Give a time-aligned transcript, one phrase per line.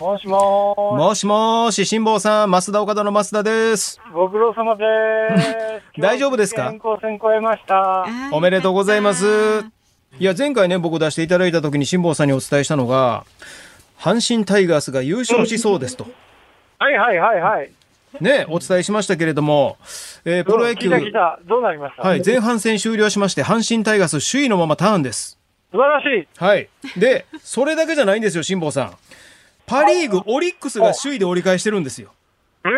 [0.00, 3.96] もしもーもしもし、辛坊さん、増田岡田の増田です。
[3.96, 5.82] し、ご苦労様でーす。
[6.00, 6.70] 大丈夫ですか？
[6.70, 8.06] 健康戦超えました。
[8.32, 9.26] おめでとうございます。
[10.18, 13.24] いや、前回ね、僕出していただいた時に辛坊さんにお伝えしたのが、
[14.00, 16.06] 阪神タイガースが優勝しそうですと。
[16.78, 17.70] はいはいはいはい。
[18.22, 19.76] ね、お伝えしましたけれども、
[20.24, 21.40] えープロ野球、来た来た。
[21.44, 22.02] どうなりました？
[22.08, 25.37] はい、前半戦終了しまして、阪神タイガース首位のままターンです。
[25.70, 26.28] 素晴らしい。
[26.36, 26.68] はい。
[26.96, 28.96] で、それだけじゃないんですよ、辛坊さん。
[29.66, 32.12] パリーグ、オリックスが首位で折り返してるんですよ。
[32.64, 32.68] え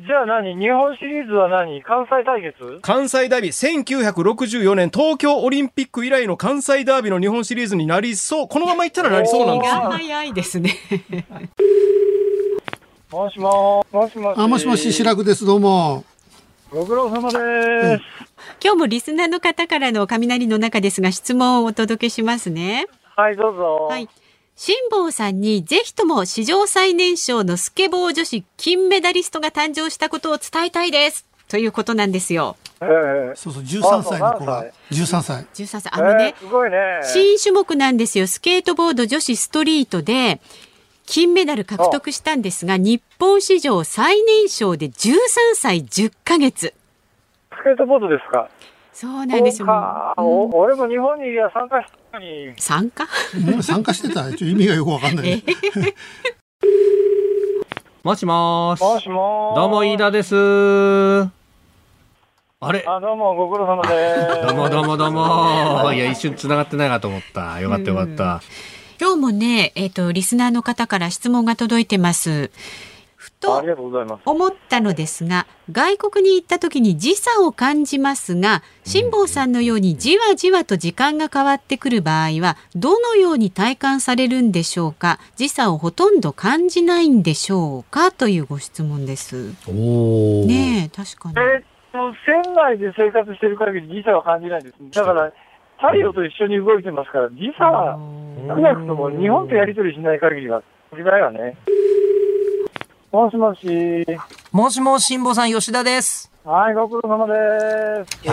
[0.00, 0.56] ー、じゃあ何？
[0.56, 1.82] 日本シリーズは何？
[1.82, 2.78] 関西対決？
[2.80, 8.48] 関西ダービー、1964年東京オリンピック以来の関西ダービーの日本シリーズになりそう。
[8.48, 9.80] このままいったらなりそうなんですよ。
[9.82, 10.74] が早いですね。
[13.10, 14.38] もしもーもしもし。
[14.38, 15.44] あ、もしもし、白くです。
[15.44, 16.04] どうも。
[16.70, 18.02] ご苦労様でーす。
[18.62, 22.86] 今日もリスナーの方からの雷の中ですが質問をお届けしますね。
[23.16, 23.88] はい、どうぞ。
[23.90, 24.08] はい。
[24.54, 31.26] 辛坊さんにぜひとも史上最年少のスケボー女子金メダリストが誕生したことを伝えたいです。
[31.48, 32.56] ということなんですよ。
[32.80, 34.72] えー、そうそう、13歳の子があそう。
[34.90, 35.46] 13歳。
[35.54, 35.92] 13歳。
[35.92, 36.76] あのねえ、ー、すごいね。
[37.02, 38.26] 新種目なんですよ。
[38.26, 40.40] スケートボード女子ストリートで
[41.10, 45.16] 金メダル獲得したんですが、日本史上最年少で13
[45.54, 46.74] 歳10ヶ月。
[47.50, 48.46] スケートボードですか？
[48.92, 49.66] そうなんですよ。
[49.66, 52.52] そうかお俺も日本にいりゃ参加したのに。
[52.58, 53.06] 参加？
[53.54, 54.30] うん参加してた？
[54.34, 55.42] ちょ意味がよくわかんない。
[58.04, 58.82] もしもーし。
[58.82, 60.34] もしもーどうも、飯田です。
[62.60, 62.84] あれ？
[62.86, 64.46] あ、どうも、ご苦労様でーす。
[64.46, 65.90] どうもどうもどうも。
[65.90, 67.58] いや、一瞬繋がってないかと思った。
[67.60, 68.42] よかったよかった。
[69.00, 72.50] 今日もね、えっ、と、リスナーの方から質問が届いてます。
[73.14, 73.62] ふと。
[74.24, 85.20] 思ったのですが、外国に行った時に時差を感じますが、辛坊さんのようにじわじわと時間が変わってくる場合は、どのように体感されるんでしょうか？
[85.36, 88.10] 時差をほとんど感じないんでしょうか？
[88.10, 89.54] というご質問です。
[89.68, 90.46] おー。
[90.46, 91.34] ねえ、確かに。
[91.38, 91.62] えーっ
[91.92, 94.90] と、船内で生活してる限り時差は感じないですね。
[94.92, 95.32] だから、
[95.80, 97.96] 太陽と一緒に動いてますから、時差は
[98.46, 100.62] 少なくとも日本とやり取りしない限りは、
[100.92, 101.56] 時代はね。
[103.10, 104.06] もしもし。
[104.52, 106.30] もしもし、辛坊さん、吉田です。
[106.44, 108.24] はい、ご苦労様です。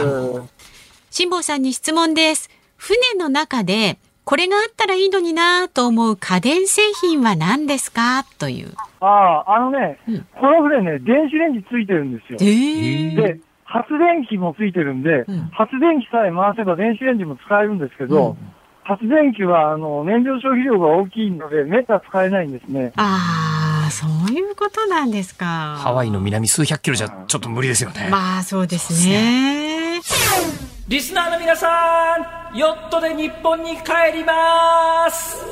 [1.12, 2.50] 辛坊さんに質問です。
[2.78, 8.26] 船の中で、これがあったらいいのになと思う家電製品は何ですか？
[8.40, 8.74] という。
[9.00, 12.40] ああ、あのね、うんこの船ね、電子レンジついてるんですよ。
[12.42, 18.36] えで、発電機もついてるんで、うん発電機さえ回せば電子レンジも使えるんですけど、
[18.88, 22.94] 発電機はあの燃料消費量が大きいので、めった使えないんですね。
[22.96, 25.76] ああ、そういうことなんですか。
[25.80, 28.10] ハワイの南数百キロじゃちょっと無理ですよね。
[28.12, 30.02] まあそうですね。
[30.88, 35.44] リスナーの皆さん、ヨットで日本に帰ります。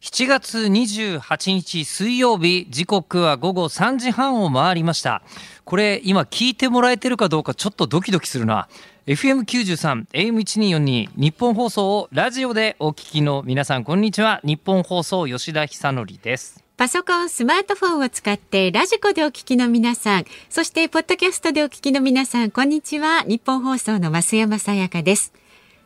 [0.00, 5.22] 7月28日水曜日、時刻は午後3時半を回りました。
[5.64, 8.66] これ、今聞いてもらえてるかどうかちょっとドキドキするな。
[9.10, 14.40] FM93、AM1242、ニッポン放送をラジオでお聞きの皆さん、こんにちは。
[14.44, 16.62] ニッポン放送吉田尚記です。
[16.76, 23.24] パソコン、スマートフォンを使って radiko でお聞きの皆さん、そしてポッドキャストでお聞きの皆さん、こんにちは。
[23.26, 25.32] ニッポン放送の増山さやかです。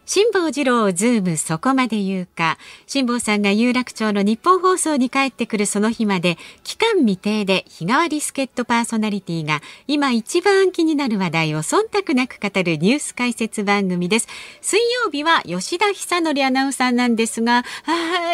[0.07, 14.29] 辛坊治郎ズームそこまで言うか辛坊さんが有楽町のニッポン放送に帰ってくるその日まで期間未定で日替わり助っ人パーソナリティが今一番気になる話題を忖度なく語るニュース解説番組です
[14.61, 17.63] 水曜日は吉田久典アナウンサーなんですがあ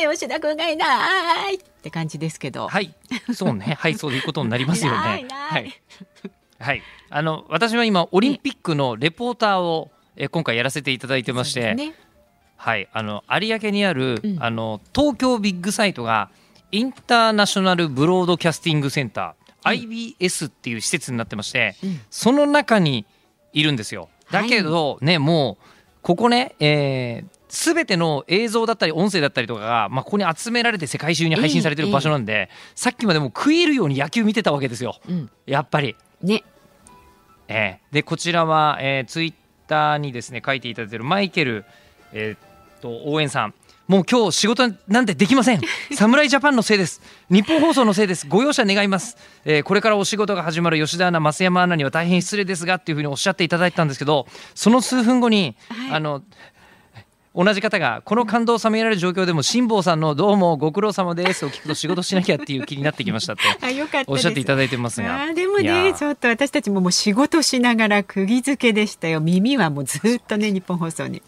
[0.05, 2.95] ー吉田くんがいないって感じですけどはい。
[3.35, 3.77] そうね。
[3.79, 4.99] はい、そういうことになりますよね。
[4.99, 5.81] な いないはい。
[6.59, 6.83] はい。
[7.09, 11.95] あの、私は今、オリンピックのレポーターを、え今回やらせていただいてまして、ね。
[12.57, 14.37] はい、あの有明にある、うん。
[14.39, 16.31] あの東京ビッグサイトが
[16.71, 22.01] インターナショナルブロードキャスティングセンター、IBS っていう施設になってまして、うん。
[22.11, 23.07] その中に
[23.55, 24.11] いるんですよ。
[24.31, 25.65] だけどね、もう
[26.03, 35.01] ここね、えー全ての映像だったり音声だったりとかが、まあ、ここに集められて世界中に配信されてる場所なんで、さっきまでもう食い入るように野球見てたわけですよ。
[35.09, 35.31] うん。
[35.47, 35.97] やっぱり。
[36.23, 36.45] ね。
[37.49, 39.35] えーでこちらは、えーツイッ
[39.71, 41.65] ターにですね書いていただいているマイケル、
[42.13, 42.39] えーっ
[42.81, 43.55] と応援さん。
[43.87, 45.61] もう今日仕事なんてできません。
[45.93, 47.03] 侍ジャパンのせいです。
[47.29, 48.27] 日本放送のせいです。
[48.29, 55.91] ご容赦願います、えーこれからお仕事が始まる吉田アナ増山アナには大変失礼ですがっていうふうにおっしゃっていただいたんですけどその数分後に、はい。
[55.97, 56.23] あの
[57.35, 64.11] 同じ方がこの感動を冷められる状況でも辛坊さんの「どうもご苦労様です」を聞くと仕事しなきゃっていう気になってきましたって あよかったです。
[64.11, 65.23] おっしゃっていただいてますが。
[65.23, 69.21] あーでもねちょっと私たちももう仕事しながら釘付けでしたよ。
[69.21, 71.23] 耳はもうずっとね 日本放送に。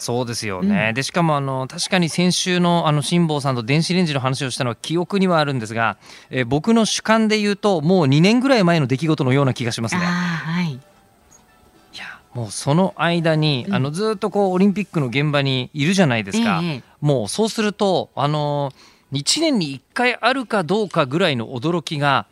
[0.00, 5.96] そうですよね、でしかもあの確かに先週のあの辛坊さんと電子レンジの話をしたのは記憶にはあるんですが、
[6.30, 10.02] えー僕の主観で言うともう2年ぐらい前の出来事のような気がしますね。
[10.02, 10.78] はい。
[12.34, 18.72] もうその間に、あのずっとこうオリンピックの現場にいるじゃないですか、ええもうそうするとあの
[19.12, 22.26] 1年に1回あるかどうかぐらいの驚きが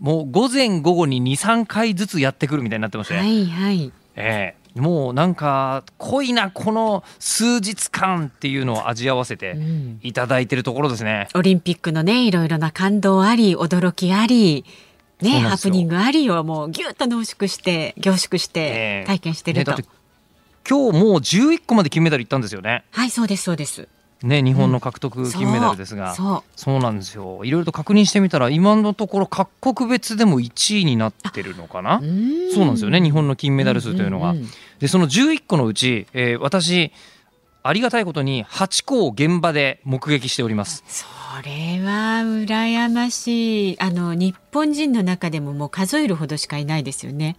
[0.00, 3.92] もう午前午後に23回ずつやってくるみたいになってまして、はいはい。
[4.16, 4.80] ええ。
[4.80, 10.00] もうなんか濃いなこの数日間っていうのを味わわせてうん。
[10.02, 11.28] いただいてるところですね。
[11.34, 14.64] オリンピックのねいろいろな感動あり驚きあり
[15.20, 18.60] ねハプニングありをもうぎゅっと濃縮して凝縮しえて
[19.02, 19.04] え。
[19.06, 19.96] 体験してると、ねだって
[20.68, 22.84] 今日もう11個まで金メダルいったんですよね。
[22.90, 23.88] はいそうですそうです。
[24.22, 26.42] ね日本の獲得金メダルですが、そう。
[26.56, 26.78] そう。
[26.80, 27.44] なんですよ。
[27.44, 32.00] いろいろと確認してみたら今のところ各国別でも1位になってるのかな？
[32.00, 33.00] そうなんですよね。
[33.00, 34.32] 日本の金メダル数というのが。
[34.32, 34.48] んんん
[34.80, 36.92] でその11個のうち、えー私
[37.62, 40.84] ありがたいことに8個を現場で目撃しております。
[41.36, 43.76] それは羨ましい。
[43.78, 47.36] あの日本人の中でももう数えるほどしかいないですよね。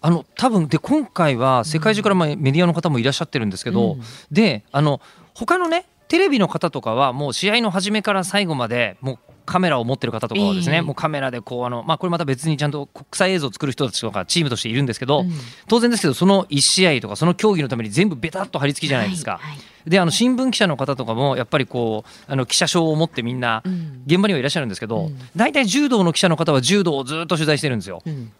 [0.00, 4.02] あの多分で今回は世界中からまあメディアの方もいらっしゃってるんですけど、うん。
[4.30, 5.02] であの
[5.34, 10.82] 他のねテレビの方とかはもう試合の初めから最後までもうカメラを持ってる方とかはですね、ええ。
[10.82, 15.30] もうカメラでこうあの、まあ、これまた別にちゃんと国際映像を作る人たちとかチームとしているんですけど、うん。
[15.68, 19.32] 当然ですけどその1試合とかその競技のために全部ベタっと貼り付きじゃないですか。
[19.32, 24.02] はいはいであの新聞記者の方とかもやっぱりこうあの記者証を持ってみんなうん。
[24.06, 25.18] 現場にはいらっしゃるんですけど、うん。
[25.34, 28.02] 大体柔道の記者の方は柔道をずっと取材してるんですよ。
[28.04, 28.32] うん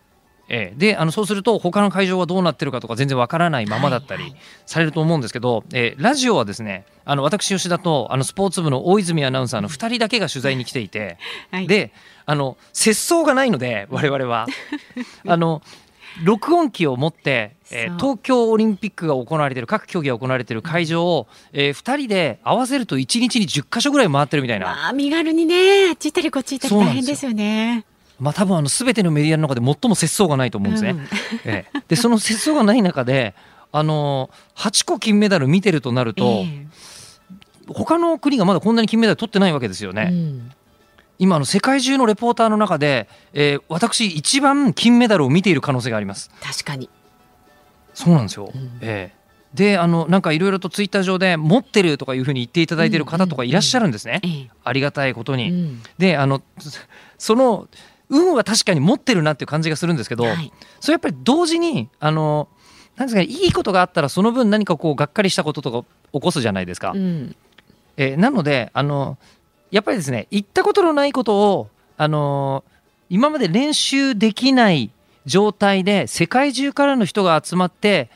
[0.54, 4.40] ええ、であのそうすると他の会場はどうなってるかとか全然わからないままだったりはいはい。
[4.66, 11.16] されると思うんですけど、えーラジオはですねあの私吉田とあのスポーツ部の大泉アナウンサーの2人だけが取材に来ていて、
[11.50, 11.66] はい。
[11.66, 11.92] で
[12.26, 14.46] あの節操がないので我々は。
[15.26, 15.62] あの
[16.22, 24.66] 録音機を持って、えー東京オリンピックが行われている各競技が行われている会場を、え2人で合わせると1日に10か所ぐらい回ってるみたいな。
[24.66, 27.86] まあ身軽にねあっち行ったりこっち行ったり大変ですよね
[28.20, 30.90] まあ、多分あの全てのメディアの中で最も節操がないと思うんですね。
[30.90, 31.00] うん
[31.44, 33.34] ええでその節操がない中で
[33.72, 36.66] あの8個金メダル見てるとなると、え
[37.68, 40.10] 他の国がまだこんなに金メダル取ってないわけですよえね。
[40.12, 40.52] うん
[41.18, 46.30] 今あの世界中のレポーターの中で、えー私一番金メダルを見ている可能性があります。
[46.42, 46.90] 確かに
[47.94, 48.50] そうなんですよ。
[48.54, 49.22] うんええ
[49.54, 54.20] であのなんかいろいろとツイッター上で持ってるとかいうふうに言っていただいている方とかいらっしゃるんですね。
[54.24, 55.50] ええありがたいことに。
[55.50, 56.42] うんであの
[57.18, 57.68] その
[58.12, 60.52] 運は確かに持ってるなっていう感じがするんですけど、はい。
[60.80, 62.48] それやっぱり同時にあの
[62.96, 66.92] なんですかねいいことがあったらその分何かこうがっかりしたこととか起こすじゃないですか。
[66.94, 67.34] うん。
[67.96, 69.18] えーなのであの
[69.70, 72.64] やっぱりですね言ったことのないことをあの
[73.08, 74.90] 今まで練習できない
[75.24, 78.10] 状態で世界中からの人が集まって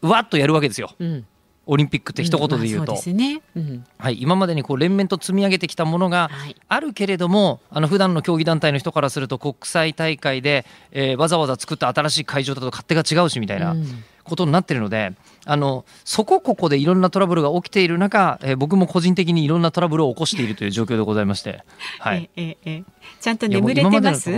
[0.00, 0.94] うわっとやるわけですよ。
[0.98, 1.26] うん
[1.66, 3.40] オリンピックって一言で言うと、まあそうですね。
[3.54, 3.84] うん。
[3.98, 6.56] はい、今までにこう連綿と積み上げてきたものがはい。
[6.68, 14.04] あるけれどもあの普段の競技団体の人からすると国際大会で、えーわざわざ作った新しい会場だと勝手が違うしみたいなうん。
[14.24, 15.14] ことになってるので、
[15.46, 21.64] あのそこここでいろんなトラブルが起きている中、えー僕も個人的にいろんなトラブルを起こしているという状況でございまして、
[21.98, 22.84] はい、ええええ
[23.20, 24.30] ちゃんと眠れてます？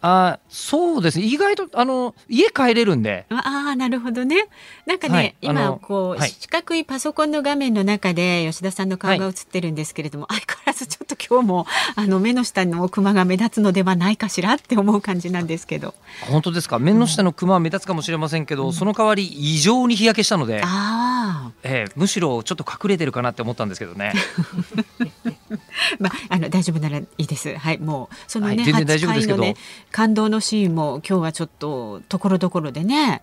[0.00, 1.24] あーそうですね。
[1.24, 3.26] 意外とあの家帰れるんで。
[3.30, 4.48] ああなるほどね。
[4.86, 6.30] なんかね、はいあ今のこう、はい。
[6.30, 15.94] 四角いパソコンの画面の中で吉田さんの顔が映ってるんですけれども、相変わらずちょっと今日もあの目の下のクマが目立つのではないかしらって思う感じなんですけど。
[16.30, 16.78] 本当ですか？
[16.78, 24.12] 面の下のクマは目立つかもしれませんけど、その代わり異常に日焼けしたので、あえーむしろちょっと隠れてるかなって思ったんですけどね。
[25.92, 27.56] あ、 まああの大丈夫ならいいです。
[27.56, 33.22] はい、もうそのね、はい全然大丈夫ですけど8回のね感動のシーンも今日はちょっとところどころでね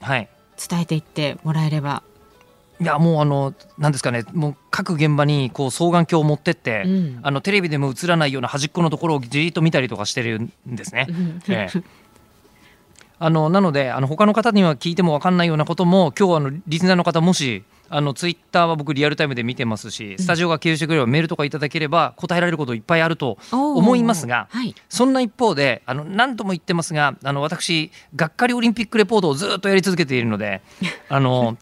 [0.00, 0.28] はい
[0.68, 2.02] 伝えていってもらえれば。
[2.80, 11.06] いやもうあのなんですかねもう各現場にこう双眼鏡を持ってって、うんあのテレビでも映らないような端っこのところをじーっと見たりとかしてるんですね。
[11.48, 11.82] ええ
[13.24, 24.74] あのなのであの他の方には聞いても分かんないようなことも今日あのリスナーの方もしあのツイッターは僕リアルタイムで見てますしスタジオが経由してくれればメールとかいただければ答えられることいっぱいあると思いますが、はい。
[24.90, 30.60] そんな一方であの何度も言ってますがあの私がっかりオリンピックレポートをずっとやり続けているので
[31.08, 31.56] あの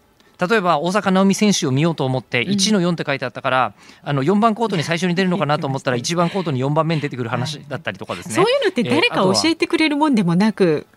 [0.51, 8.35] 例えば大坂なおみ選手を見ようと思って1の4って書いてあったから、あの4番コートに最初に出るのかなと思ったら1番コートに4番目に出てくる話だったりとかですね。
[8.35, 10.89] そういうのって誰か教えてくれるもんでもなく、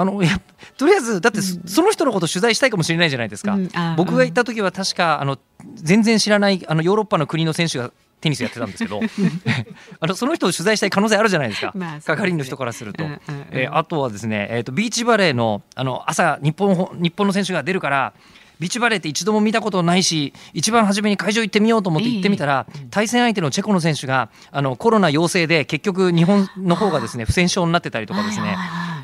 [0.00, 0.40] あのいや
[0.78, 5.38] とりあえずだってそ,、その人のこと取材したいかもしれないじゃないですか、うん僕が行った時は確かあの
[5.74, 9.00] 全然知らないあのヨーロッパの国の選手がテニスやってたんですけど
[10.00, 13.46] あのその人を取材したい可能性あるじゃないですか、 まあ係員の人からすると、うんうんうん。
[13.50, 18.12] えーあとはですね、えー、とビーチバレーのあの朝日本ほ日本の選手が出るから
[18.60, 28.56] ビーチバレーって一度も見たことないし一番初めに会場行ってみようと思って行ってみたら、対戦相手のチェコの選手があのコロナ陽性で結局日本の方がですね不戦勝になってたりとかですね、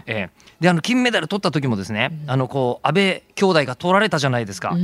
[0.06, 4.76] ええ、であの金メダル取った時もですね、あのこう安倍兄弟が取られたじゃないですか。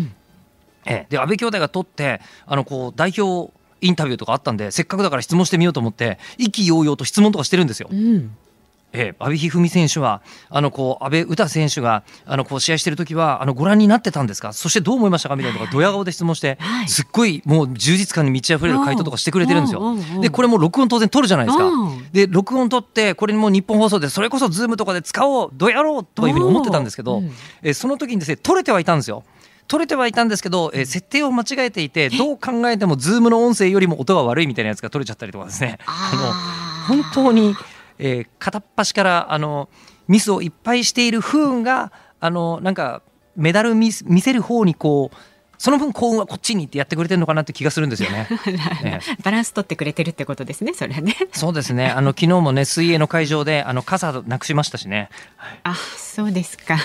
[0.85, 7.89] ええ、で安倍兄弟が取ってあのこう代表インタビューとかあったんでせっかくだから質問してみようと思って意気揚々と質問とかしてるんですよ。
[7.91, 8.37] うん
[8.93, 14.53] えー、阿部一二三選手はあのこう阿部詩選手があのこう試合してる時はあのご覧になってたんですか？
[14.53, 15.37] そしてどう思いましたか？
[15.37, 16.89] みたいなのがドヤ顔で質問して、はい。
[16.89, 19.97] すっごいもう充実感に満ち溢れる回答とかしてくれてるんですよ。
[20.21, 21.65] でこれも録音当然取るじゃないですか。
[21.65, 22.13] うん。
[22.13, 27.31] で録音取ってこれも日本放送でそれこそズームとかで使おうどうやろうとかいうふうに思ってたんですけど、うん。
[27.63, 29.25] えーその時にですね取れてはいたんですよ。
[29.69, 35.79] 取れてはいたんですけど、えー設定を間違えていてどう考えてもズームの音声よりも音が悪いみたいなやつが取れちゃったりとかですね。
[35.87, 37.55] あの本当に、
[37.99, 39.69] えー片っ端からあの
[40.09, 43.03] ミスをいっぱいしている不運があのなんか
[43.37, 45.17] メダル見せ見せる方にこう
[45.59, 48.27] その分幸運はこっちにってやってくれてるのかなって気がするんですよね。
[48.83, 51.89] ええバランス取ってくれてるってことですねそれはね そうですね。
[51.89, 55.09] あの昨日もね水泳の会場であの傘なくしましたしね。
[55.63, 56.77] あそうですか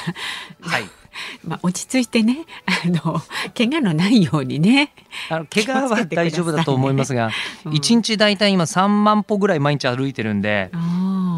[0.61, 0.83] はい。
[1.45, 3.21] まあ落ち着いてねあの
[3.55, 4.93] 怪我のないようにね
[5.29, 7.27] あの怪我は大丈夫だと思いますが、
[7.65, 10.69] うん一日大体今3万歩ぐらい毎日歩いてるんで。
[10.73, 10.77] あ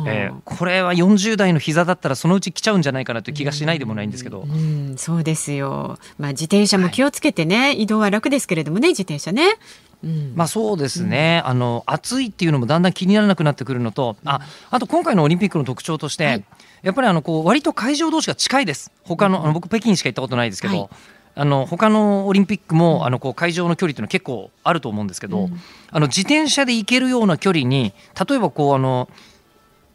[0.06, 5.98] ーえーこれは40代の膝だったらそのうち来ちゃうんじゃないかなという気がしないでもないんですけど、うん、そうですよ。
[6.18, 9.58] まあ自転車も気をつけてね、移動は楽ですけれどもね、自転車ね。
[10.04, 16.46] うん、まあそうですね、あの暑いっていうのもだんだん気にならなくなってくるのと、ああと今回のオリンピックの特徴として、はい
[16.82, 20.90] やっぱりあのこう割と会場同士が近いです、他のあの僕、北京しか行ったことないですけど、はい。
[21.36, 25.60] あの他のオリンピックもあのこう会場の距離っていうのは結構あると思うんですけど、うん。
[25.90, 27.94] あの自転車で行けるような距離に、
[28.30, 29.10] 例えばこうあの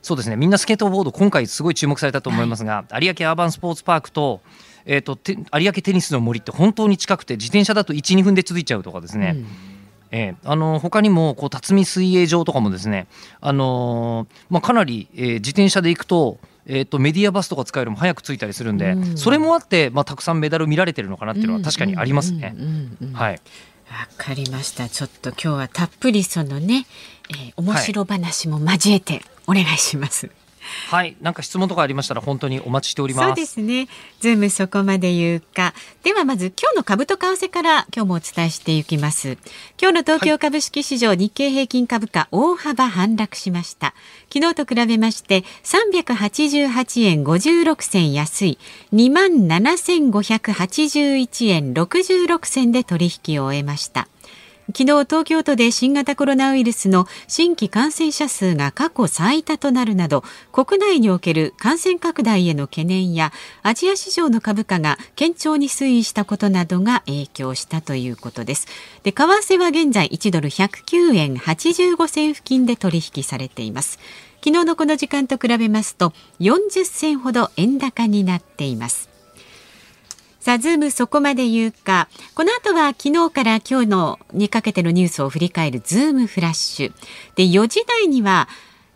[0.03, 4.41] そうですねみんなスケートボード、今回すごい注目されたと思いますが、有明アーバンスポーツパークと、
[4.85, 9.33] えー、とて有明テニスの森って本当に近くて、自転車だと1、2分で続いちゃうとかですね。
[9.37, 9.47] うん。
[10.11, 13.07] えーあの他にもこう辰巳水泳場とかもですね、
[13.41, 22.55] あのーまあ、かなり、えー自転車で行くと,、えー、とメディアバスとか使うよりも早く着いたりするんで、うんそれもあって、まあ、たくさんメダル見られてるのかなっていうのは確かにありますね。
[23.15, 23.41] はい、
[24.17, 24.89] かりました。
[24.89, 26.87] ちょっと今日はたっぷりそのね、
[27.31, 30.27] えー面白話も交えてお願いします。
[30.27, 30.37] はい、
[31.21, 33.27] なんか質問とかありましたら本当にお待ちしております。
[33.27, 33.89] そうですね。
[34.21, 35.75] ズームそこまで言うか。
[36.03, 39.39] ではまず今日の株と為替から今日もお伝えしていきます。
[39.81, 43.95] 今日の東京株式市場、日経平均株価大幅反落しました。
[44.33, 48.59] 昨日と比べまして388円56銭安い
[48.93, 54.09] 27,581円66銭で取引を終えました。
[54.69, 68.67] 昨日東京都で新型コロナウイルスの新規感染者数が過去最多となるなど国内における感染拡大への懸念やアジア市場の株価が堅調に推移したことなどが影響したということです。
[69.03, 73.99] で為替は現在1ドル109円85銭付近で取引されています。
[74.43, 79.14] 昨日のこの時間と比べますと40銭ほど円高になっています。
[80.45, 82.07] さあ、ズームそこまで言うか。
[82.35, 86.93] この後は昨日から今日のにかけてのニュースを振り返るズームフラッシュ。
[87.35, 88.47] で、4時台には、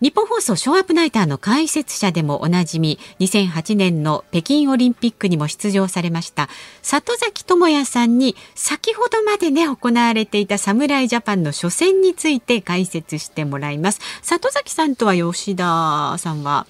[0.03, 6.51] 日本放送ショーアップナイターの解説者でもおなじみ、2008年の北京オリンピックにも出場されました、
[6.83, 14.01] 里崎智也さんに、先ほどまでね、行われていた侍ジャパンの初戦について解説してもらいます。
[14.21, 16.67] 里崎さんとは吉田さんは、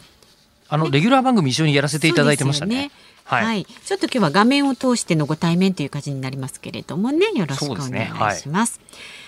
[0.68, 2.92] あのレギュラー番組一緒にやらせていただいてましたね。
[3.28, 8.80] はい、はいちょっと今日は画面を通してのご対面という感じになりますけれどもね、よろしくお願いしそうですねます。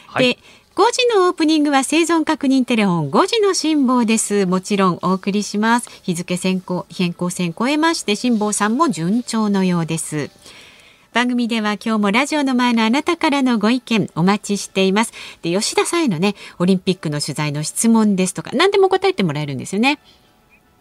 [0.07, 0.39] はいで
[0.77, 4.47] 5時のオープニングは生存確認テレフォン5時の辛抱です。
[4.47, 5.91] もちろんお送りします。
[6.03, 10.31] 日付先行変更線超えまして辛抱さんも順調のようです。
[11.13, 15.13] 番組では今日もラジオの前のあなたからのご意見お待ちしています。
[15.43, 19.99] で、吉田さんへのね、オリンピックの取材の質問ですとか、何でも答えてもらえるんですよね。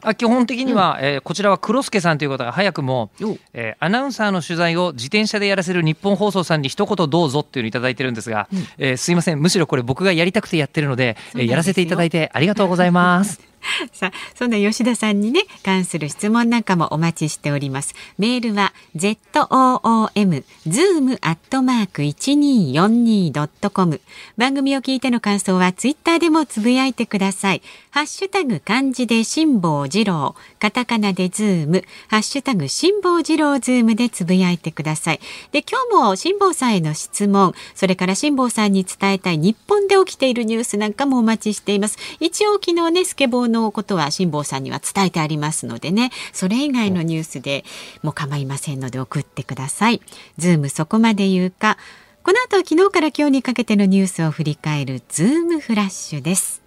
[0.01, 3.37] あ基本的には、えーこちらは黒助さんという方が早くも、お。
[3.53, 9.39] えーアナウンサーの取材を自転車でやらせる日本放送さんに一言どうぞっていうのをいただいてるんですが、えーすいません。
[9.41, 13.48] むしろこれ僕がやりたくてやってるのででやらせていただいてありがとうございます。
[13.91, 17.95] さあ、そんな吉田さんにね、関する質問なんかもお待ちしております。
[18.17, 24.01] メールは zoom zoom アットマーク一二四二ドットコム。
[24.37, 27.61] 番組を聞いての感想はツイッターでもつぶやいてください。
[27.91, 35.19] ハッシュタグ漢字で辛坊治郎、カタカナでズーム、ハッシュタグ辛坊治郎ズームでつぶやいてください。
[35.51, 41.97] で、今日も辛坊さんへの質問、それから辛坊さんに伝えたい日本で起きているニュースなんかもお待ちしています。
[42.19, 47.63] 一応昨日ね、スケボーのことは辛坊さんには伝えてありますのでねそれ以外のニュースで
[48.03, 50.01] も構いませんので送ってください。
[50.37, 51.77] ズームそこまで言うか
[52.23, 56.61] この後は昨日から今日にかけてのニュースを振り返るズームフラッシュです。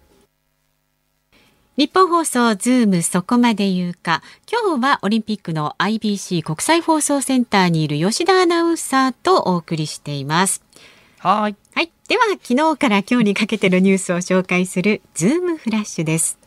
[1.78, 10.62] ニッポン放送ズームそこまで言うか今日はオリンピックの IBC 国際放送センターにいる吉田アナウンサーとお送りしています
[11.18, 11.56] はい。
[11.74, 16.38] はいでは昨日から今日にかけてのニュースを紹介するズームフラッシュです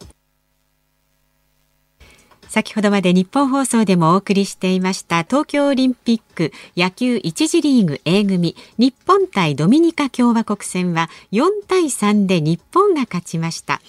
[2.55, 13.81] 先ほどまで日本放送でもお送りしていました東京オリンピック野球1次リーグ A 組日本対ドミニカ共和国戦は4対3で日本が勝ちました。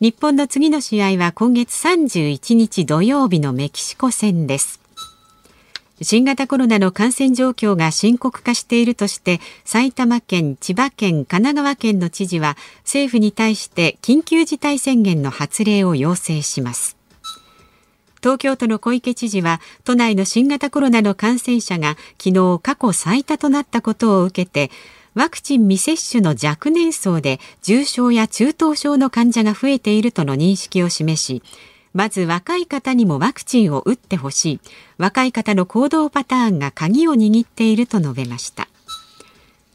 [0.00, 4.82] 日本の次の試合は今月31日土曜日のメキシコ戦です。
[6.02, 16.99] 新型コロナの感染状況が深刻化しているとして埼玉県、千葉県、神奈川県の知事は政府に対して緊急事態宣言の発令を要請します。
[18.22, 24.70] 東京都の小池知事は都内の新型コロナの感染者が昨日過去最多となったことを受けて
[25.14, 31.42] ワクチン未接種の若年層で重症や中等症の患者が増えているとの認識を示し
[31.92, 34.60] まず若い方にもワクチンを打ってほしい。
[34.98, 38.68] 若い方の行動パターンが鍵を握っていると述べました。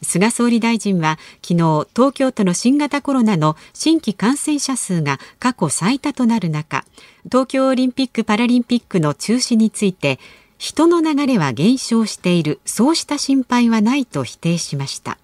[0.02, 6.86] 菅総理大臣は昨日東京都の新型コロナの新規感染者数が過去最多となる中
[7.26, 10.20] 東京オリンピック・パラリンピックの中止について
[10.58, 15.18] 人の流れは減少しているそうした心配はないと否定しました。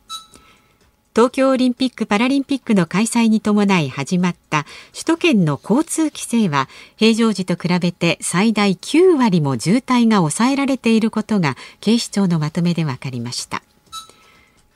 [1.14, 13.62] 東京オリンピック・パラリンピックの開催に伴い始まった首都圏の交通規制は平常時と比べて最大9割も渋滞が抑えられていることが警視庁のまとめで分かりました。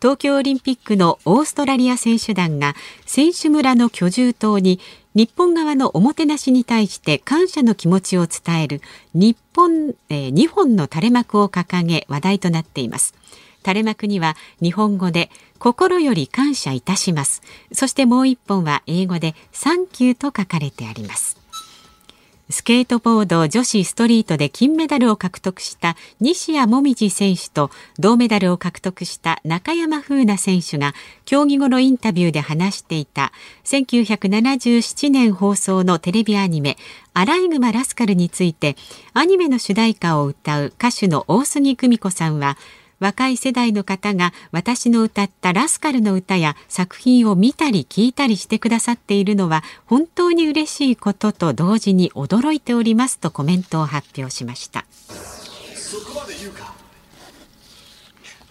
[0.05, 2.75] 東京オリンピックのオーストラリア選手団が
[3.07, 4.79] 選手村の居住棟に
[5.15, 8.81] 日本側のおもてなしに対して感謝の気持ちを伝える
[9.15, 13.15] 日本、えー、2本の垂れ幕を掲げ話題となっています。
[13.61, 17.41] 垂れ幕には日本語で心より感謝いたします。
[17.71, 21.44] そしてもう一本は英語でサンキューと書かれてあります。
[22.49, 30.93] スケートボード女子ストリートで金メダルを獲得した西矢椛選手と銅メダルを獲得した中山楓奈選手が
[31.25, 33.31] 競技後のインタビューで話していた
[33.63, 36.77] 1977年放送のテレビアニメ
[37.15, 38.75] アライグマラスカルについて
[39.13, 42.57] アニメの主題歌を歌う歌手の大杉久美子さんは
[42.99, 54.85] 若い世代の方が私の歌ったラスカルの歌や作品を見たり聞いたりしてくださっているのは本当に嬉しいことと同時に驚いておりますとコメントを発表しました。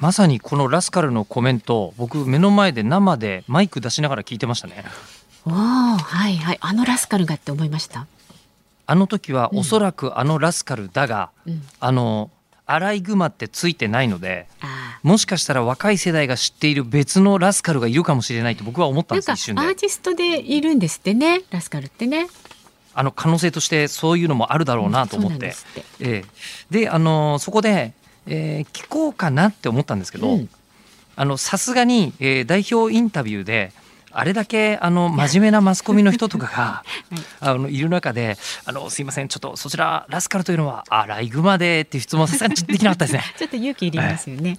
[0.01, 4.85] まさにこのラスカルのコメント僕目の前で生でマイク出しながら聞いてましたね。
[5.47, 6.59] おはいはい。
[6.61, 8.07] あのラスカルがって思いました？
[8.87, 12.31] あの時はおそらくあのラスカルだが、うん、あの
[12.67, 14.47] アライグマってついてないので
[15.03, 19.61] もしかしたら若い世代が知っている別のラスカルがいるかもしれないと僕は思ったんです一瞬で。
[19.61, 22.29] アーティストでいるんですってねラスカルってね。
[22.97, 25.47] あの可能性としてそういうのもあるだろうなと思って,、
[26.01, 27.93] うん、えー、であのそこで、
[28.27, 30.39] えー、聞こうかなって思ったんですけど
[31.37, 33.73] さすがに、えー、代表インタビューで
[34.15, 36.85] あれだけあの真面目なマスコミの人とかが、 は
[37.17, 43.25] い、あのいる中であのすいませんちょっとそちらラスカルというのはアライグマでっていう質問させできなかったですね。
[43.37, 44.59] ちょっと勇気いりますよね、は い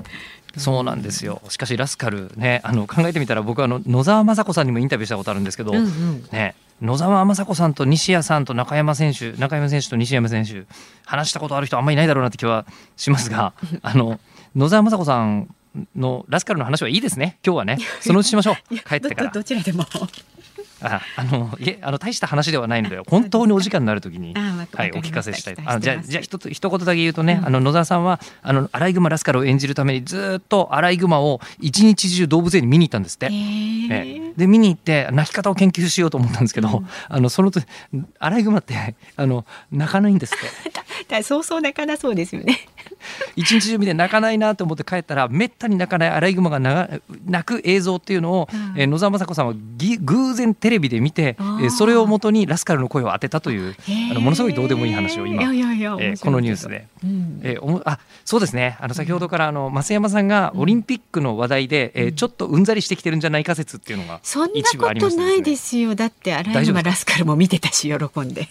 [0.58, 1.42] そうなんですよ。
[1.50, 10.64] しかしラスカルね、あの考えてみたら僕はあの野沢雅子さんにもインタビューしたことあるんですけど、うんうん、ね、野沢雅子さんと西谷さんと中山選手、中山選手と西山選手
[11.06, 12.66] 話したことある人あんまりいないだろうなって気は
[12.96, 14.20] しますが、あの
[14.56, 15.54] 野沢雅子さん
[15.96, 17.40] のラスカルの話はいいですね。
[17.46, 18.76] 今日はね、そのうちしましょう。
[18.88, 19.32] 帰ってから。
[19.32, 19.86] どちらでも。
[20.86, 24.34] あ、あの、いえ、あの大した話ではないので、本当にお時間になるときに。
[24.36, 25.58] はい、お聞かせしたい。
[25.66, 33.30] あ、じゃあ、じゃあ、一つ、一言だけ言うとね、うん、あの野沢さんは、あのアライグマラスカルを演じるために、ずっとアライグマを一日中動物園に見に行ったんですって。
[33.32, 37.62] えで、見に行って、泣き方を研究しようと思ったんですけど、うん、あの、そのと、
[38.20, 40.76] アライグマって、あの、泣かないんですって。
[41.24, 42.60] そうそう泣かなそうですよね。
[43.36, 49.54] 一日中見て泣かないなと思って帰ったらめったに泣かないアライグマが泣く映像っていうのを、うん、えー、野沢雅子さんは
[50.02, 53.76] 偶然テレビで見て、えー、それをもとにラスカルの声を当てたという
[54.12, 58.78] あのものすごいどうでもいい話を今えー、このニュースで、うん、えー、おあそうですね。
[58.80, 65.96] あの先ほどからあの増山さんがオリンピックの話題で、うん、えー、ちょっとうんざりしてきてるんじゃないか説っていうのがそんなことないですよ。
[65.96, 68.50] だってアライグマラスカルも見てたし喜んで。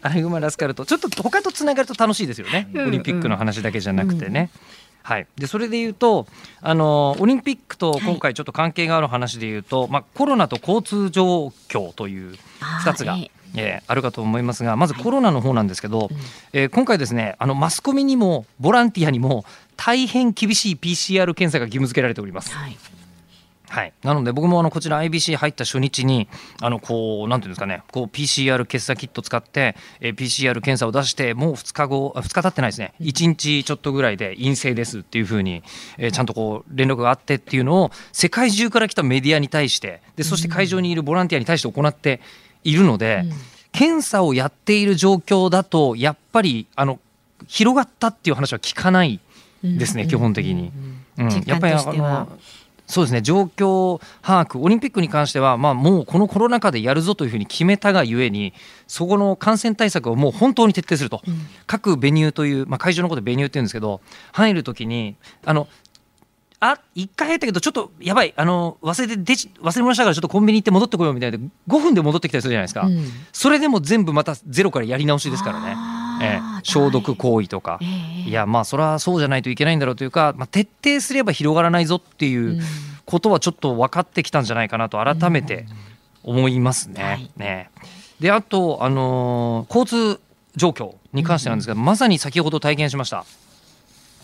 [0.00, 4.30] アライグマラスカルとちょっと他とつながると楽しいですよね、オリンピックの話だけじゃなくてね。
[4.30, 6.26] うんうんはい、でそれで言うと
[6.60, 12.34] あのオリンピックと今回ちょっと関係がある話で言うと、はい、まあ、コロナと交通状況という
[12.84, 13.30] 2つが、えー
[13.86, 16.10] あるかと思いますがまずコロナの方なんですけど、
[16.52, 19.44] えー今回ですねあのマスコミにもボランティアにも
[19.76, 22.52] 大変厳しい PCR 検査が義務付けられております。
[22.52, 22.76] はい。
[23.68, 26.28] はい、なので僕もあのこちら IBC 入った初日に
[26.60, 32.94] あのこうなんていうんですかねこう PCR 検査キット使って、えー PCR 検査を出してもう2日後あ2日経ってないですね。
[33.00, 35.62] 1日ちょっとぐらいで陰性ですっていうふうに、
[35.98, 42.20] えーちゃんとこう連絡があってっていうのを世界中から来たメディアに対してでそして会場にいるボランティアに対して行って
[42.64, 43.24] いるので、
[43.72, 46.98] 検査をやっている状況だとやっぱりあの
[47.46, 49.20] 広がったっていう話は聞かない
[49.62, 50.72] ですね、基本的に。
[51.18, 52.28] うん実やっぱりあの
[52.86, 58.54] そうですね状況把握オリンピックに関しては、まあ、もうこのコロナ禍でやるぞというふうに決めたがゆえに
[58.86, 61.20] そこの感染対策をもう本当に徹底すると、
[61.66, 64.00] 各ベニューという、まあ、会場のことでベニューって言うんですけど
[64.32, 65.68] 入るときにあの
[66.60, 73.04] あ一回入ったけどちょっとやばいあの忘れて出ち忘れ物したからちょっとコンビニ行って戻ってこようみたいな5分で戻ってきたりするじゃないですか、うん。
[73.32, 75.76] それでも全部またゼロからやり直しですからね、
[76.20, 77.78] ええ消毒行為とか。
[77.82, 82.60] ええいやまあそれはそうじゃないといけないんだろうというか、まあ、徹底すれば広がらないぞっていう
[83.04, 85.66] ことはちょっと分かってきたんじゃないかなと改めて
[86.24, 87.02] 思いますね。
[87.02, 87.30] はい。
[87.36, 87.70] ね。
[88.20, 90.20] であと、あのー交通
[90.56, 93.24] 状況に関してなんですが、まさに先ほど体験しました。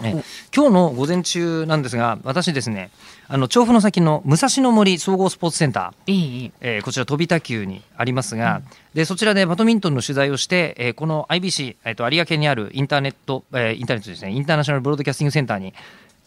[0.02, 2.90] ね、今日の午前中なんですが私ですね
[3.28, 8.62] あの調布の先の武蔵野森総合スポーツセンターえええーこちら飛び田球にありますが、
[8.94, 15.72] でそちらでバドミントンの取材をして、えーこの IBC、えー、と有明にあるインターネット、えーインターネットですねインターナショナルブロードキャスティングセンターに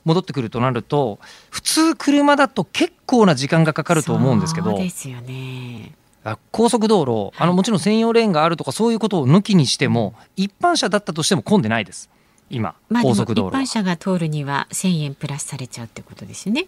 [0.05, 5.93] 戻ってくるとなると普通車だと結構な時間がかかると思うんですけどそうですよね。
[6.23, 12.09] あ高速道路あのもちろん専用レーンがあるとかそういうことを抜きにしても一般車だったとしても混んでないです
[12.49, 16.67] 今まあ高速道路は般車が通るには1000円プラスされちゃうってことですよね。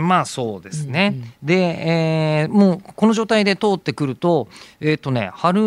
[0.00, 1.12] まあそうですね。
[1.14, 4.48] うんうんで、えーもうこの状態で通ってくると、
[4.80, 5.60] えっ、とね、晴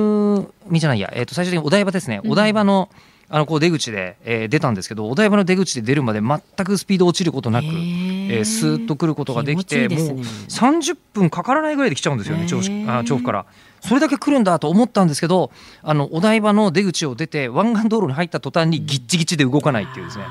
[0.68, 2.22] 海じゃないや、えっ、と最終的にお台場ですね。
[2.26, 2.90] お台場の、
[3.28, 13.46] あのこう出口で、えー出たんですけど、お台場の出口で出るまで全くスピード落ちることなく、へえーースーッと来ることができて、ねもう30分かからないぐらいで来ちゃうんですよね、調子あ調布から。
[13.88, 15.52] それだけ来るんだと思ったんですけど、
[15.84, 20.26] あのお台場の出口を出て湾岸道路に入った途端にギッチギチで動かないっていうですね。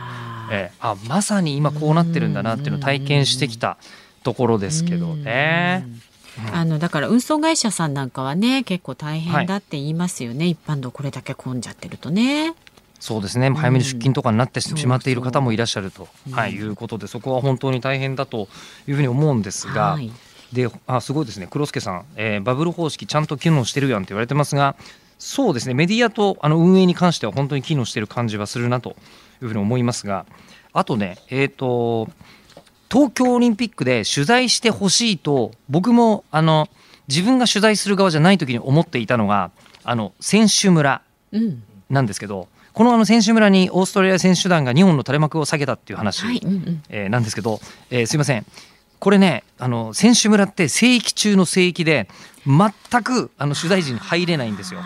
[0.51, 3.79] えーあまさに今こうなってるんだなっていうのを体験してきた
[4.23, 5.87] ところですけどね。
[6.53, 12.55] あのだから運送会社さんなんかはね結構大変だって言いますよね、一般道これだけ混んじゃってるとね。
[12.99, 13.51] そうですね。
[13.51, 18.49] 早めに出勤とかになってしまっている方もいらっしゃると、はい、いうことでそこは本当に大変だと
[18.89, 20.11] いうふうに思うんですが、はい
[20.55, 21.49] であすごいですね。
[21.51, 24.77] 黒助さん、えーバブル方式ちゃんと機能してるやんって言われてますが
[25.19, 25.75] そうですね。
[25.75, 28.91] メディアとあの運営に関しては本当に機能してる感じはするなと
[29.43, 30.27] いうふうに思いますが
[30.73, 32.09] あとねえっ、と
[32.91, 36.69] 東京オリンピックで取材してほしいと僕もあの
[37.09, 39.51] 自分が取材する側じゃない時に思っていたのが
[39.83, 48.47] あの選手村うんなんですけどこのあの選手村にオーストラリア選手団が2本の垂れ幕を下げたっていう話、はい、うんうん、えーなんですけど、えーすいません
[49.05, 52.09] これねあの選手村って聖域中の聖域で
[52.47, 54.81] 全くあの取材陣入れないんですよ。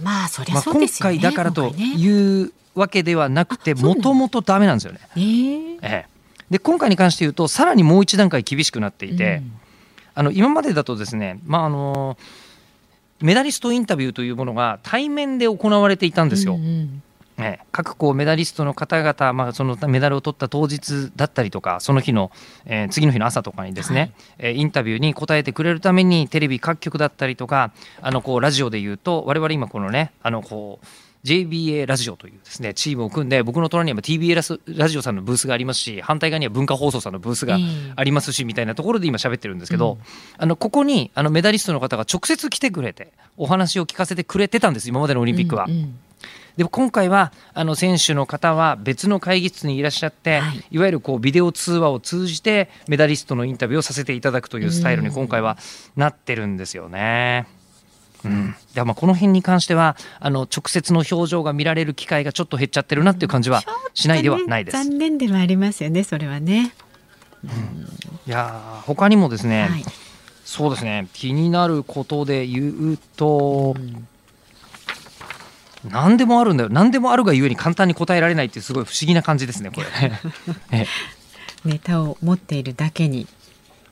[0.00, 1.18] まあそりゃまあ、今そうですよね。
[1.18, 5.00] 回だからというわけではなくてもともとダメなんですよね。
[5.16, 9.52] えーええで今回に関して言うとさらにもう一段階厳しくなっていて、うん
[10.14, 12.16] あの今までだとですね、まああの
[13.20, 16.54] メダリストインタビューというものが対面で行われていたんですよ。
[16.54, 17.02] うんうん
[17.38, 17.66] ええ。
[17.72, 22.30] 各こうメダリストの方々、まあ、そのメダルを取った当日だったりとかその日の、
[22.66, 24.12] えー次の日の朝とかにですね、はい。
[24.38, 27.72] えーインタビューに答えてくれるためにテレビ各局だったりとか
[28.02, 30.86] あのこうラジオで言うと我々今このねあのこう
[31.24, 39.98] JBA ラジオというですねチームを組んで僕の隣には TBA ラスラジオさんのブースがありますし反対側には文化放送さんのブースがええありますしみたいなところで今喋ってるんですけど、
[40.36, 45.64] あのここにあのメダリストの方が直接来てくれてお話を聞かせてくれてたんです今までのオリンピックは。
[45.64, 45.98] うんうん
[46.58, 55.56] でも今回はあの選手の方は別の会議室にいらっしゃって、はいい、わゆるこうビデオ通話を通じてメダリストのインタビューをさせていただくというスタイルに今回は
[55.94, 57.46] なってるんですよね。
[58.24, 63.62] うん、でまあこの辺に関してはあの直接の表情が見られる機会がちょっと減っちゃってるなっていう感じは
[63.94, 64.76] しないではないです。
[64.76, 66.72] い残念ではありますよねそれはね。
[68.26, 69.84] やー他にもですね、はい。
[70.44, 73.76] そうですね気になることで言うと、
[75.88, 76.70] 何でもあるんだよ。
[76.70, 79.86] 何でもあるがゆえに簡単に答えられないっていうすごい不思議な感じですねこれ。
[80.72, 80.86] ええ。
[81.64, 83.26] ネタを持っているだけに。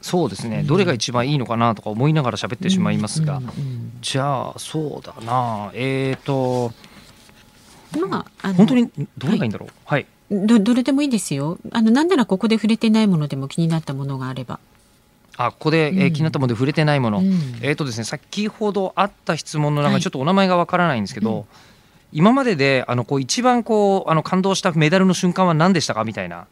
[0.01, 0.63] そうですね。
[0.63, 5.71] どれが一番いいのかなとか思いながら喋ってしまいますが、うんうんじゃあそうだな。
[5.75, 6.73] えっ、と
[7.97, 9.71] うんまあ本当にどれがいいんだろう？
[9.85, 11.59] はい、どどれでもいいですよ。
[11.73, 14.61] あのなんならここで触れてないものでも気になったものがあれば。
[15.39, 17.59] あここで、えー気になったもので触れてないもの、うん。
[17.63, 21.47] えっ、とですね先ほどあった質問の中でちょっとお名前がわからないんですけど、
[22.13, 26.05] 今までであのこう一番こうあの感動したメダルの瞬間は何でしたか？
[26.05, 26.47] みたいな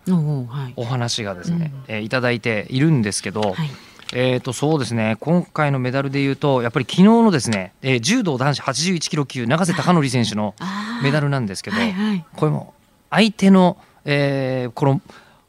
[0.76, 3.70] お話がですね、うんえーいただいているんですけど、はい。
[4.16, 10.54] えー、とそうですね今回のメダルでいうとやっぱり昨日のですね、えー柔道男子81キロ級永瀬貴則選手の
[11.02, 12.24] メダルなんですけど、はいはい。
[12.36, 12.74] これも
[13.10, 15.00] 相手の、えーこの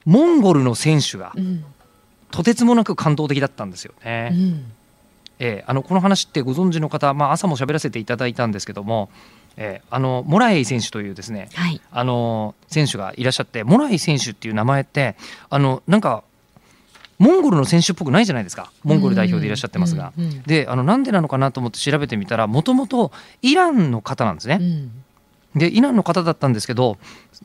[0.06, 1.64] モンゴルの選手がうん。
[2.32, 4.30] とてつもなく感動的だったんですよね。
[4.34, 4.66] うん。
[5.40, 9.10] えーあのこの話ってご存知の方、まあ、朝も喋らせていただいたんですけども、
[9.58, 11.82] えーあのモラエイ選手というですねはい。
[11.92, 15.16] あの選手がいらっしゃってモラエイ選手っていう名前って
[15.50, 16.24] あのなんか
[17.18, 20.12] モンゴルの選手っぽくないじゃないですかモンゴル代表でいらっしゃってますが。
[20.18, 20.26] うん。
[20.26, 24.58] うんであのなんでなのかなと思って調べてみたらもともとイランの方なんですね。
[24.60, 24.92] うん。
[25.56, 26.98] でイランの方だったんですけど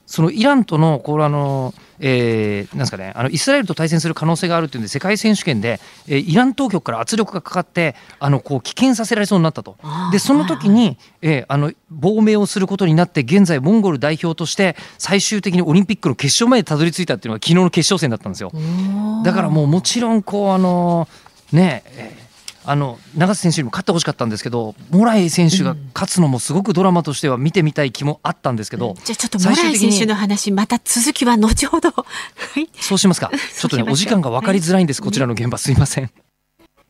[0.07, 9.77] そのイランとのこれあの、えーなんですかねあのイスラエルと対戦する可能性があるっていうんで世界選手権で、えーイラン当局から圧力がかかってあのこう棄権させられそうになったと。
[10.13, 18.53] でその時に、えーあの亡命をすることになって現在モンゴル代表として最終的にオリンピックの決勝までたどり着いたっていうのが昨日の決勝戦だったんですよ。
[19.25, 21.09] だからもうもちろんこうあの
[21.53, 22.20] ねえー
[22.65, 31.91] あの永瀬選手にも勝ってほしかったんですけどモラエイ選手が勝つのもすごくドラマとしては見てみたい気もあったんですけど、じゃあちょっとモラエ最終的に選手の話また続きは後ほど。
[31.91, 32.05] は
[32.57, 32.69] い。
[32.75, 33.31] そうしますか。
[33.33, 35.59] ちょっとねお時間が分かりづらいんです、こちらの現場。
[35.59, 36.11] すいません。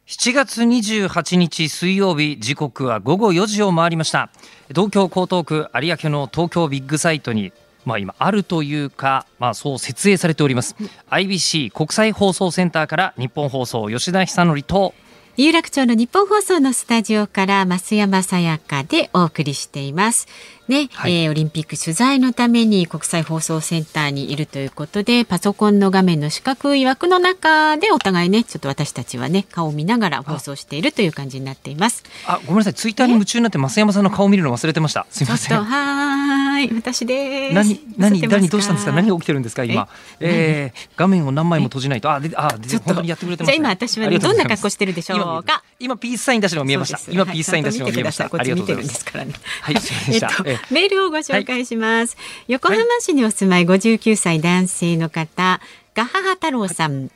[0.07, 4.31] 7月28日水曜日時刻は午後4時を回りました。
[4.71, 7.53] 東京江東区有明の東京ビッグサイトに
[7.85, 10.75] まあ今あるというか、まあ、そう設営されております。
[11.11, 14.95] IBC 国際放送センターから日本放送吉田久典と
[15.37, 20.27] 有楽町の日本放送のスタジオから増山さやかでお送りしています。
[20.71, 21.25] ね、はい。
[21.25, 32.05] えーオリンピック取材のために国際放送センターにいるということで、パソコンの画面の四角い枠の中でお互いね、ちょっと私たちはね、顔を見ながら放送しているという感じになっています。
[32.27, 32.75] あごめんなさい。
[32.75, 35.07] ツイッターに夢中になって増山さんの顔を見るの忘れてました。
[35.11, 35.63] すいません。
[35.63, 37.55] はーい、私です。
[37.55, 38.93] 何何何どうしたんですか？
[38.93, 39.65] 何が起きてるんですか？
[39.65, 39.89] 今。
[40.21, 42.11] えー、画面を何枚も閉じないと。
[42.11, 42.89] あであでちょっと。
[42.91, 45.63] 本当にやってくれてます、ね、じゃあ今私はねどんな格好してるでしょうか？
[45.79, 47.01] 今今ピースサイン出したのが見えました。
[47.11, 48.41] 今ピースサイン出したのが見えました、はい。
[48.41, 49.33] ありがとうございま見てるんですすからね。
[49.63, 50.27] はいすいませんでした。
[50.29, 52.17] えっとええメールをご紹介します。
[52.49, 55.61] 横浜市にお住まい59歳男性の方、
[55.95, 57.11] ガハハ太郎さん。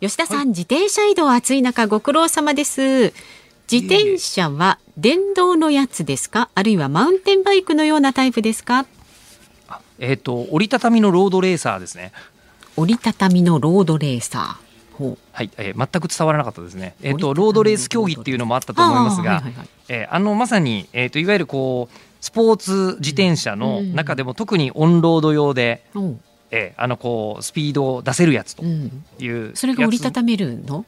[0.00, 3.12] 吉田さん、自転車移動暑い中ご苦労様です。
[3.70, 6.50] 自転車は電動のやつですか？
[6.54, 8.86] あるいはマウンテンバイクのようなタイプですか？
[9.98, 12.12] えっ、と折りたたみのロードレーサーですね
[12.76, 14.66] 折りたたみのロードレーサー。
[15.32, 16.94] はい、えー全く伝わらなかったですね。
[17.02, 21.96] えっ、と折りたたみのロードレース競技っていうのもあったと思いますがあーはいはいはい、えーあのまさにえっ、といわゆるこう
[22.26, 25.84] スポーツ自転車の中でも特にオンロード用で、
[26.50, 29.04] えーあのこうスピードを出せるやつとうん。
[29.20, 30.84] いうそれが折りたやためるの？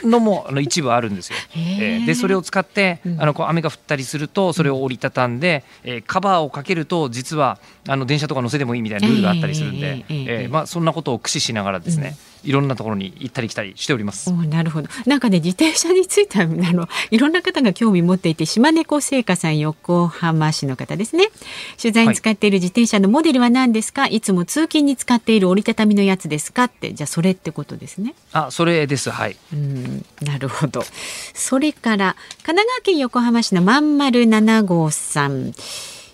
[0.00, 1.36] つのもあの一部あるんですよ。
[1.54, 2.00] え。
[2.02, 3.22] ーでそれを使って、うん。
[3.22, 7.58] あのこう雨が降ったりするとそれを折りたたんで、えーカバーをかけると実は
[7.88, 14.30] あの電車とか乗せてもいいみたいなルールがあったりするんで、えーえーまあ、そんなことを駆使しながらですね、いろんなところに行ったり来たりしております。
[14.30, 14.88] おなるほど。
[15.06, 21.28] なんかね自転車についてはあのいろんな方が興味持っていて島猫製菓さん横浜市の方ですね。
[21.80, 24.06] 取材に使っている自転車のモデルは何ですか？
[24.06, 26.64] いつも通勤に使っている折りたたみのやつですか？
[26.64, 28.14] ってじゃあそれってことですね。
[28.32, 29.36] あそれですはい。
[29.52, 30.82] うんなるほど。
[31.34, 35.52] それから神奈川県横浜市のまんまる7号さん。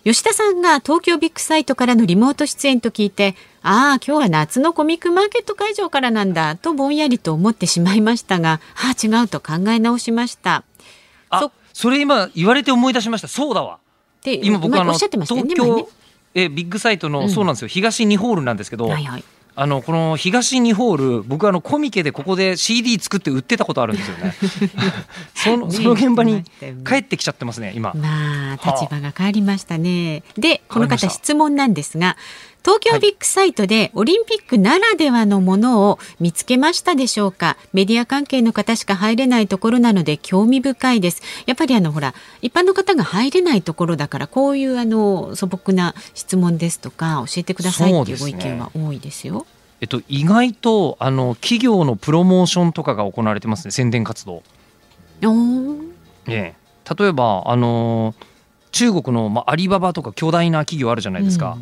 [0.05, 10.65] 吉田さんが東京ビッグサイトからのリモート出演と聞いて、ああ、今日は夏のコミックマーケット会場からなんだとぼんやりと思ってしまいましたが、ああ、違うと考え直しました。
[11.31, 13.79] あそそれ今言われて思い出しましたそうだわ
[14.23, 15.49] で今僕あの前おっしゃってましたよね。
[15.55, 15.89] 東前ね京
[16.35, 19.25] えビッグサイトの、うんそうなんですよ東2ホールなんですけど、はいはい。
[19.55, 24.35] あのこの東2ホール僕あのコミケでここで CD 作って売ってたことあるんですよね。
[25.35, 26.45] そのねその現場に
[26.87, 27.93] 帰ってきちゃってますね今。
[27.95, 28.81] まあはあ。
[28.81, 30.23] 立場が変わりましたね。
[30.39, 32.17] でこの方質問なんですが
[32.65, 37.57] 東京ビッグサイトでオリンピックならではのものを見つけましたでしょうか？
[37.73, 41.23] メディア関係の方しか入れないところなので興味深いです。
[41.47, 49.47] やっぱりあのほら一般の方が入れないところだからこういうあの素朴な質問ですとか教えてくださいっていうご意見は多いですよ。
[49.81, 54.43] えっと意外とあの企業のプロモーションとかが行われてますね宣伝活動。
[56.29, 56.55] ええ。
[56.99, 58.15] 例えばあの
[58.73, 61.61] 中国の、まあ、アリババとか巨大な企業あるじゃないですか、う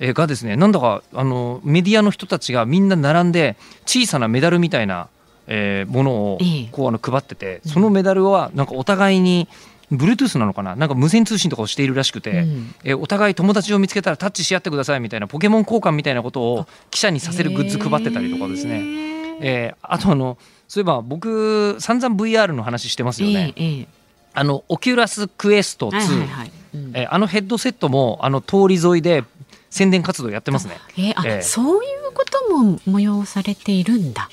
[0.00, 5.08] がですねなんだかあのメディアの人たちがみんな並んで小さなメダルみたいな、
[5.46, 6.68] えーものをええ。
[6.72, 9.48] こうあの配ってて、そのメダルはなんかお互いに
[9.92, 10.76] Bluetooth なのかな？
[10.76, 12.74] なんか無線通信とかをしているらしくて、うん。
[12.84, 18.80] えーお互い友達を見つけたらタッチし合ってくださいみたいなポケモン交換みたいなことを記者にさせるグッズ配ってたりとかですね。
[18.80, 23.88] ねえーあとあのそういえば僕散々 VR の話してますよね、ええええ。
[24.34, 26.52] あのオキュラスクエスト2、はいはいはい。
[26.74, 26.92] うん。
[26.94, 29.24] えーあのヘッドセットもあの通り沿いで
[29.70, 30.76] 宣伝活動やってますね。
[30.98, 31.42] えーあ、ええ。
[31.42, 34.28] そういうことも催されているんだ。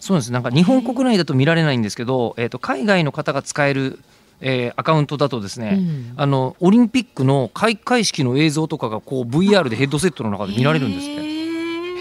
[0.00, 0.32] そうです。
[0.32, 4.00] なんか日本国内だと見られないんですけど、えー、と海外の方が使える、
[4.40, 6.12] えーアカウントだとですね、うん。
[6.16, 11.20] あのオリンピックの開会式の映像とかがこう VR でヘッドセットの中で見られるんですって。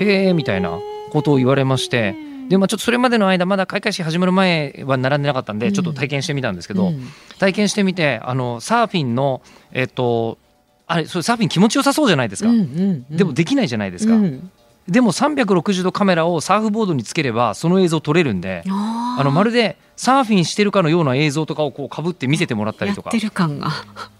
[0.06, 0.80] へえみたいな
[1.12, 2.16] ことを言われまして。
[2.48, 5.74] で、まあ、ちょっとそれまでの間まだ開会式始まる前は並んでなかったんで、うん。
[5.74, 7.08] ちょっと体験してみたんですけど、うん。
[7.38, 10.38] 体験してみてあのサーフィンのえっ、と
[10.92, 13.18] あれそれサーフィン気持ちよさそうじゃないですか、うんうんうん。
[13.18, 14.52] でもできないじゃないですか、うん。
[14.88, 23.10] でも360度カメラをサーフボードにつければその映像撮れるんであのまるでサーフィンしてるかのような映像とかをこうかぶって見せてもらったりとか。
[23.12, 23.70] やってる感が。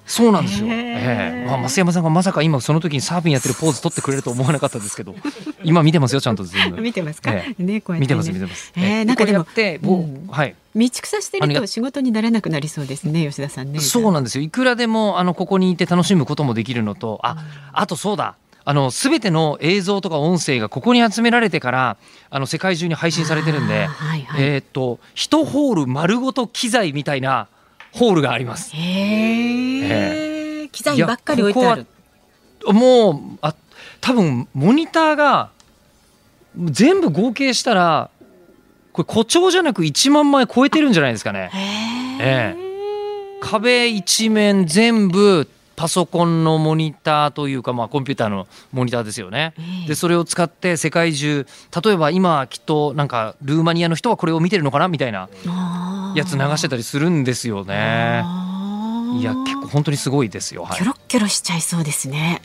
[0.06, 1.48] そうなんですよ、ええ。
[1.48, 5.16] まあ、増山さんがまさか今その時にサーフィンやってるポーズ撮ってくれると思わなかったですけど
[5.64, 7.32] 今見てますよちゃんと全部見てますか？
[7.32, 8.08] えねこうやってね。
[8.08, 9.06] 見てます見てます、えーええ。
[9.06, 10.28] なんかでもこれやって、もううん。
[10.30, 10.56] はい。
[10.76, 13.80] 道草してると仕事にならなくなりそうですね吉田さんね。
[13.80, 14.44] そうなんですよ。
[14.44, 17.38] いくらでもあのここにいて楽しむこともできるのとあ
[17.72, 18.36] あとそうだ
[18.70, 21.98] あの全ての映像とか音声がここに集められてから
[22.30, 27.48] あの世界中に配信されてるんで、はいはいえーっと一ホール丸ごと機材みたいな
[27.94, 28.76] ホールがあります。
[28.76, 30.70] へえ。
[30.72, 31.88] 機材ばっかり置いてある。
[32.68, 33.56] もうあ
[34.02, 35.50] 多分モニターが
[36.56, 38.12] 全部合計したら
[38.94, 41.50] これ誇張じゃなく1万枚超えてるんじゃないですかね。
[42.22, 42.70] ええ
[43.42, 49.54] 壁一面全部パソコンのモニターというか、まあ、コンピューターのモニターですよね。
[49.58, 51.48] ええでそれを使って世界中
[51.84, 55.30] 例えば今きっとなんかルーマニアの人はこれを見てるのかなみたいな
[56.16, 58.26] やつ流してたりするんですよね。
[59.22, 60.64] いや結構本当にすごいですよ。
[60.64, 62.42] はいキョロッキョロしちゃいそうですね。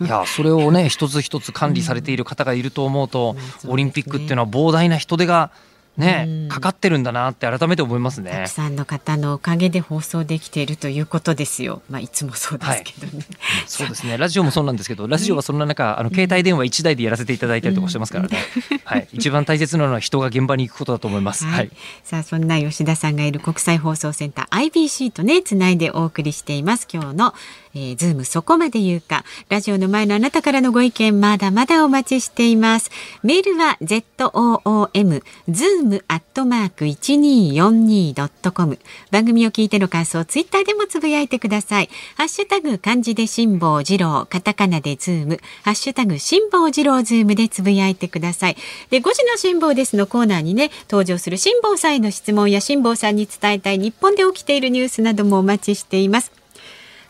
[0.00, 3.36] いやそれをね一つ一つ管理されている方がいると思うと、
[3.68, 5.50] オリンピックっていうのは膨大な人手が
[5.96, 6.48] ね、うん。
[6.48, 8.48] かかってるんだなって改めて思いますたねく。
[8.48, 11.82] さんの方のおかげで放送できているということですよ。
[11.88, 13.24] まあいつもそうですけどね。
[13.66, 14.16] そうですね。
[14.16, 18.38] ラジオもそうなんですけどラジオはそんな中あの携帯電話1台でやらせていただいたりとかしてますからね、
[18.84, 21.44] はい、 一番大切なのは人が現場に行くことだと思います。
[21.44, 21.70] はい、
[22.04, 26.86] さあそんな吉田さんがいる国際放送センター IBC とねつないでお送りしています。
[26.92, 27.34] 今日の、
[27.76, 29.22] えー、ズームそこまで言うか。
[29.50, 32.90] ラジオの前のあなたからのご意見まだまだお待ちしています。
[33.22, 38.78] メールは ZOOM zoom アットマーク 1242.com
[39.10, 41.90] 番組を聞いての感想ツイッターでもつぶやいてください。
[42.16, 44.26] ハッシュタグ漢字で辛坊治郎。
[44.30, 45.38] カタカナでズーム。
[45.62, 48.56] ハッシュタグ辛坊治郎ズームでつぶやいてください。
[48.88, 56.45] で5時の辛坊ですのコーナーにね登場する辛坊さんへの質問や辛坊さんに伝えたい日本で起きているニュースなどもお待ちしています。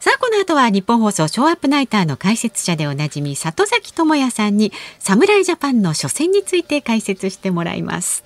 [0.06, 8.22] さあこの後はニッポン放送ショウアップナイターの解説者でおなじみ里崎智也さんに侍ジャパンの初戦について解説してもらいます。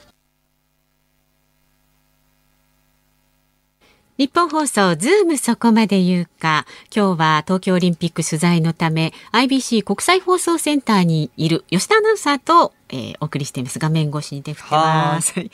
[4.18, 6.66] ニッポン放送ズームそこまで言うか。
[6.94, 13.78] 今日は東京オリンピック取材のため IBC 国際放送センターにいる吉田アナウンサーと、えーお送りしています。
[13.78, 15.32] 画面越しに手振ってます。
[15.40, 15.48] で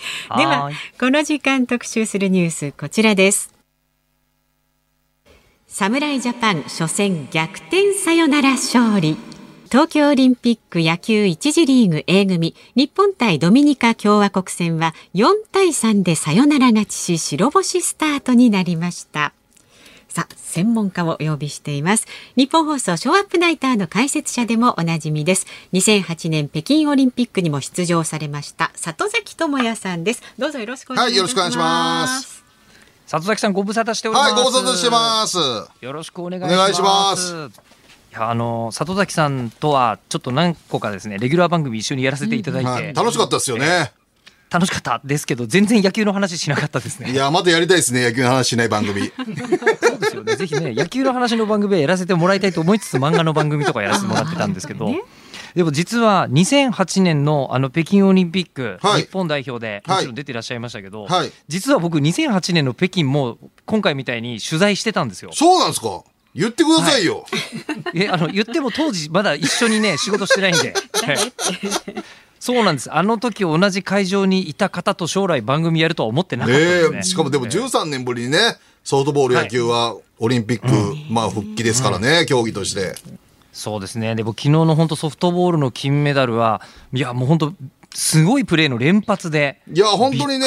[0.44, 3.55] はこの時間特集するニュースこちらです
[5.78, 9.14] 侍ジャパン初戦逆転サヨナラ勝利。
[9.70, 19.34] 東京オリンピック野球1次リーグ A 組日本対ドミニカ共和国戦は4対3でサヨナラ勝ちし白星スタートになりました。
[20.08, 22.06] さあ専門家をお呼びしています。
[22.36, 25.46] 日本放送ショーアップナイターの解説者でもおなじみです。
[25.74, 30.22] 2008年北京オリンピックにも出場されました里崎智也さんです。
[30.38, 31.20] どうぞよろしくお願いし
[31.58, 32.45] ます、はい
[33.06, 34.32] 里崎さんご無沙汰しております。
[34.34, 35.38] はい、ご無沙汰してます。
[35.80, 36.54] よろしくお願いします。
[36.54, 37.76] お願いします
[38.12, 43.92] いやあの里崎さんとはちょっと何個かですねレギュラー番組一緒にやらせていただいて、はい、楽しかったですよね。
[44.48, 47.10] 楽しかったですけど全然野球の話しなかったですね。
[47.12, 49.12] いや、またやりたいですね、野球の話しない番組。
[49.16, 49.22] そ
[49.90, 50.36] うですよね。
[50.36, 54.94] ぜひね野球の話の番組はやらせてもらいたいと思いつつ漫画の番組とかやらせてもらってたんですけど。
[55.56, 65.30] でも実は2008年のあの北京オリンピック、はい日本代表でもちろん出てらっしゃいましたけど、はい実は僕2008年の北京も今回みたいに取材してたんですよ。
[65.32, 66.02] そうなんですか？
[66.34, 67.24] 言ってくださいよ。
[67.94, 70.74] えあの言っても当時まだ一緒にね 仕事してないんで。
[70.92, 71.16] はい
[72.38, 72.94] そうなんです。
[72.94, 76.96] あの時同じ会場にいた方と将来番組やるとは思ってなかったですね。
[76.98, 78.38] ええしかもでも13年ぶりにね、
[78.84, 80.68] ソフトボール野球はオリンピック、
[81.10, 82.94] まあ復帰ですからね、競技として。
[83.56, 84.14] そうですね。
[84.14, 86.60] でも昨日の本当ソフトボールの金メダルは
[86.92, 87.52] いやもう本当
[87.94, 89.62] すごいプレーの連発で。
[89.72, 90.46] いや、本当にね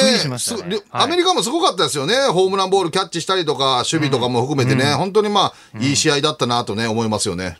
[0.92, 2.14] アメリカもすごかったですよね。
[2.32, 7.58] ホームランボールキャッチしたりとか、守備とかも含めてね、本当にまあ、いい試合だったなとね、思いますよね。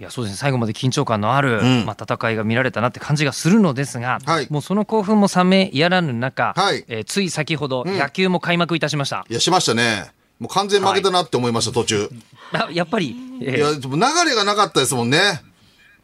[0.00, 10.10] いやそうですね最後まで緊張感のある、うんまあ、戦いが見られたなって感じがするのですが、はいもうその興奮も冷めやらぬ中、はいえーつい先ほどん野球も開幕いたしました、いや、しましたね。
[10.40, 12.08] もう完全負けたなって思いました、途中。
[12.52, 15.42] あやっぱり、えーいや、流れがなかったですもんね。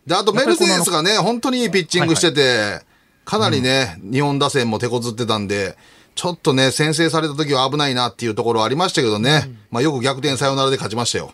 [0.07, 2.84] で、あとメルセデスがね、本当にいいピッチングしてて、
[3.24, 5.76] かなりね、日本打線も手こずってたんで、
[6.14, 11.32] ちょっとね、先制された時は危ないなっていうところはありましたけどね、まあよく逆転サヨナラで勝ちましたよ。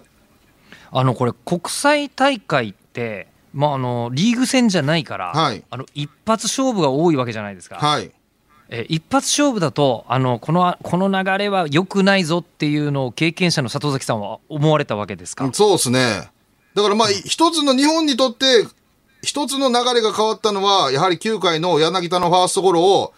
[0.90, 5.64] あのこれ国際大会って、まあ、あのリーグ戦じゃないから、はい。
[5.70, 8.10] あの一発勝負が多いわけじゃないですか、はい。
[8.74, 16.30] えー一発勝負だとあのこのこの流れは良くないぞっていうのを経験者の里崎さんは思われたわけですか、そうですね。
[16.74, 18.66] だからまあ、一つの日本にとって、
[19.22, 23.12] 一つの流れが変わったのは、やはり9回の柳田のファーストゴロを、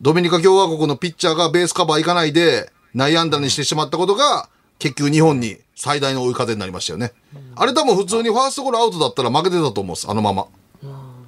[0.00, 4.48] ドミニカ共和国のピッチャーがベースカバーいかないで、内野安打にしてしまったことが、
[4.78, 7.12] 結局日本に最大の追い風になりましたよね。
[7.56, 10.46] あれ多分普通にファーストゴロアウトだったら負けてたと思うんです、あのまま。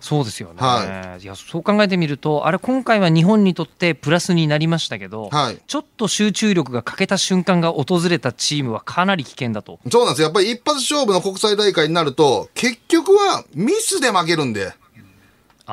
[0.00, 1.24] そうですよね、、はい。
[1.24, 5.58] やそう考えてみるとあれ今回は日本にとってプラスになりましたけど、はい。
[5.66, 9.78] ちょっと集中力が欠けた瞬間が訪れたチームはかなり危険だと。
[9.90, 10.26] そうなんですよ。
[10.26, 14.72] やっぱり一発勝負の国際大会になると、結局はミスで負けるんで。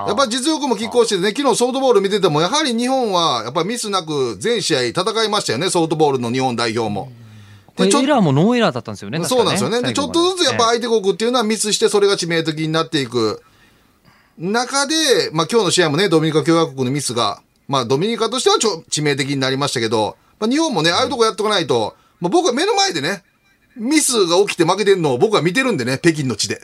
[0.06, 7.12] やっぱり実力も拮抗しててね、昨日ソフトボール見てても、やはり日本は、やっぱりミスなく全試合戦いましたよね、ソフトボールの日本代表も。
[7.78, 9.82] でちょエラーもノーエラーだったんですよねそうなんですよね。
[9.82, 13.44] で、ちょっとずつやっぱ最相手国っていうのはミスして、それが致命的になっていく
[14.38, 14.96] 中で、
[15.34, 23.24] まあ今日の試合もね、ドミニカ共和国のミスが、まあドミニカとしてはちょ致命的になりましたけど、まあ日本もね、ああいうとこやっとかないと、まあ僕は目の前でね、
[23.78, 26.62] ミスが起きて負けてるのを僕は見てるんでね、北京の地で。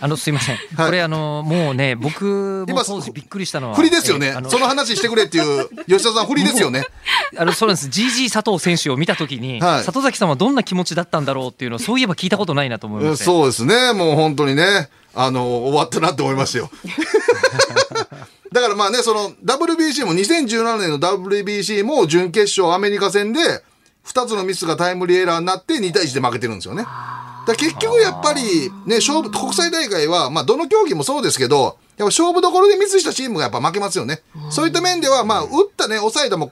[0.00, 6.84] あのすいません、はいこれあのもうね僕も今当時びっくりしたのは振りですよねその話してくれっていう、吉田さん振りですよね。
[7.36, 13.92] あのそうなんです GG 佐藤選手を見たときに、はい里崎さんはどんな気持ちだったんだろうっていうのをそういえば聞いたことないなと思いましてそうですね。
[13.92, 16.70] もう本当にね、あの、終わったなって思いましたよ。
[18.52, 23.40] だからまあね、その WBC も2017年の WBC も準決勝アメリカ戦で
[24.06, 26.84] 2つのミスがタイムリーエラーになって2対1で負けてるんですよね。
[27.46, 34.22] だ結局やっぱりね、勝負、国際大会は、まあどの競技もそうですけど、やっぱ勝負どころでミスしたチームがやっぱ負けますよね。
[34.50, 36.50] そういった面では、まあ打ったね、抑えたも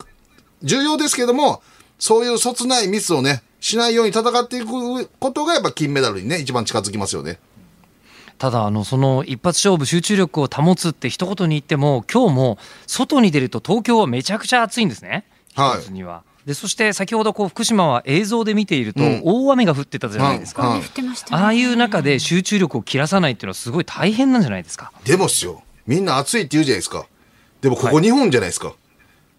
[0.63, 1.63] 重要ですけども、
[1.99, 4.67] そういうそつないミスをね、しないように戦っていく
[5.07, 7.39] ことがやっぱ金メダルにね、一番近づきますよね。
[8.39, 16.23] ただあのその一発勝負集中力を保つって一言に言っても今日も外に出ると東京はめちゃくちゃ暑いんですね、はい一つには。
[16.47, 20.81] でそして先ほどこう福島は映像で見ているとうん大雨が降ってたじゃないですか、
[21.31, 24.93] ああいう中で集中力を切らさないっていうのはすごい大変なんじゃないですか。
[25.05, 25.63] でもっすよ。
[25.87, 27.07] みんな暑いって言うじゃないですか。
[27.61, 28.75] でもここ日本じゃないですか。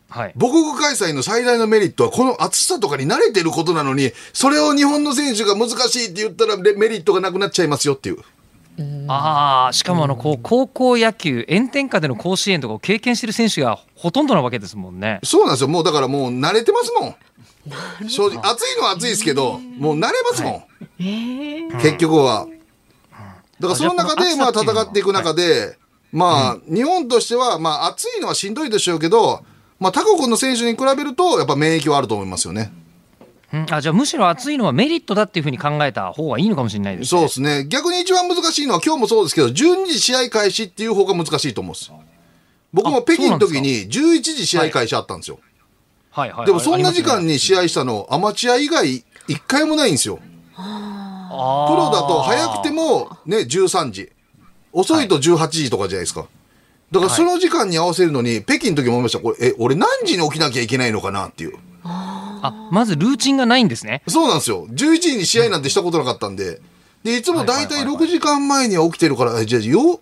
[0.09, 8.17] はい、母国開催の最大のメリットはこの暑さとかに慣れてることなのに、それを日本の選手が難しいって言ったらレメリットがなくなっちゃいますよっていう。
[9.07, 15.19] ああしかもあのこう高校野球炎天下での甲子園とかを経験してる選手がほとんどなわけですもんね。
[15.23, 15.67] そうなんですよ。
[15.67, 17.15] もうだからもう慣れてますもん。
[18.07, 20.63] 正直、暑いのは暑いですけど、もう慣れますもん。
[20.97, 22.47] 結局は。
[23.59, 25.77] だからその中で、まあ戦っていく中で、
[26.11, 29.43] まあ、日本としては、まあ暑いのはしんどいでしょうけど、
[29.79, 32.71] まあ他国の選手に比べると、やっぱ免疫はあると思いますよね。
[33.53, 37.19] うんあじゃあむしろ暑いのはメリットだっていうふうに考えた方がいいのかもしれないですね。
[37.19, 37.65] そうですね。
[37.67, 41.91] 逆に一番難しいのは今日もそうですけど、12時試合開始っていう方が難しいと思うんです。
[42.73, 45.39] 僕もあ北京の時に11時試合開始あったんですよ。
[46.11, 50.19] はいはいはいでもそんな時間に試合合したの、アマチュア以外一回もないんですよ。
[50.55, 54.11] プロだと早くてもね、13時。
[54.73, 56.25] 遅いと18時とかじゃないですか。
[56.91, 59.19] だからその時間に合わせるのに、北京の時も思いました。
[59.19, 61.57] これ、え、俺何時に起きなきゃいけないのかなっていう。
[62.41, 64.01] あまずルーチンがないんですね。
[64.07, 64.67] そうなんですよ。
[64.67, 66.61] 11時に試合なんてしたことなかったんで。
[67.03, 69.99] で、いつも大体6時間前には起きてるから、えじゃあ、よ、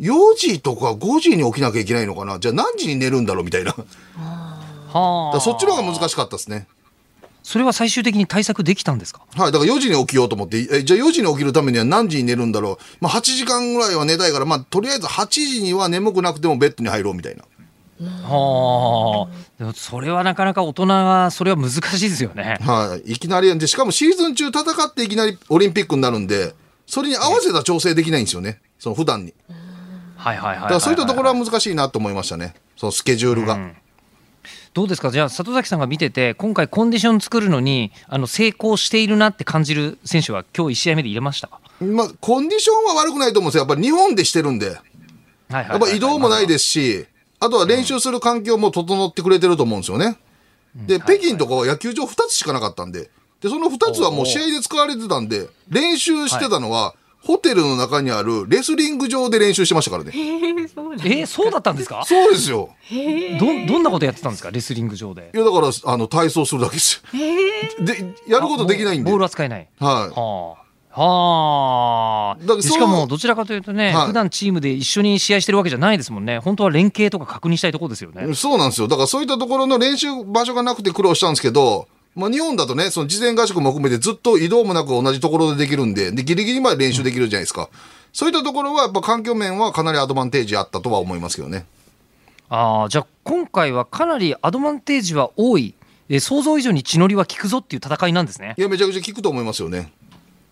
[0.00, 2.38] 4時とか5時に起きなきゃいけないのかな？
[2.38, 3.74] じゃあ何時に寝るんだろうみたいな。
[4.16, 6.68] はらそっちの方が難しかったですね。
[7.42, 9.22] それは最終的に対策できたんですか？
[9.34, 9.52] はい。
[9.52, 12.84] だから4時に起きようと思って、えじゃあ4時に起きるためには何時に寝るんだろう？
[13.00, 17.44] まあ8時間ぐらいは寝たいから、まあとりあえず8時には眠くなくてもベッドに入ろうみたいな。
[18.00, 22.58] はあでもそれはなかなか大人はそれは難しいですよね。
[22.60, 23.12] はい。
[23.12, 26.54] いきなりで、しかもシーズン中戦っていきなりオリンピックになるんで、
[26.86, 28.60] それに合わせた調整できないんですよね。
[28.78, 29.34] その普段に。
[30.16, 32.54] はいはいはいはいだからそういったところは難しいなと思いましたね。
[32.76, 33.58] そのスケジュールが。
[34.74, 35.10] どうですか？
[35.10, 41.60] じゃあ里崎さんが見てて今回コンディション作るのにあの成功しているなって感じる選手は今日1試合目で入れましたか？
[41.80, 43.62] まあ、コンディションは悪くないと思うんですよ。
[43.62, 44.68] やっぱり日本でしてるんで。
[44.68, 44.80] はい
[45.50, 47.06] はいやっぱ移動もないですし、
[47.40, 50.18] あとは練習する環境も整ってくれてると思うんですよね。
[50.74, 53.10] で、北京とかは野球場2つしかなかったんで、
[53.40, 60.12] で、その2つはもう試合で使われてたんで、練習してたのは、ホテルの中にあるレスリング場で練習してましたからね。
[60.14, 62.04] えーそうだったんですか？
[62.06, 62.70] そうですよ。
[63.40, 64.50] どどんなことやってたんですか？
[64.52, 67.84] レスリング場でいや、だから、あの、体操するだけですよ。
[67.84, 69.10] で、やることできないんで。
[69.10, 69.84] ボールはは使えないい。
[69.84, 70.67] はあ
[70.98, 78.88] はあしかもどちらかというとね、はい普段チームで一緒に試合してるわけじゃないですもんね本当は連携とか確認したいところですよね、そうなんですよ。
[78.88, 87.68] だからそういったところの練習場所がなくて苦労したんですけど、まあ日本だとね、その事前合宿も含めてずっと移動もなく同じところでできるんで、で、ギリギリまで練習できるじゃないですか。
[88.12, 91.66] そういったところはやっぱ環境面はかなりアドバンテージあったとは思いますけどね。
[92.48, 95.74] ああじゃあ今回はかなりアドバンテージは多い
[96.08, 99.92] え想像以上に血のりは効くぞっていう戦いなんですねいや、めちゃくちゃ効くと思いますよね。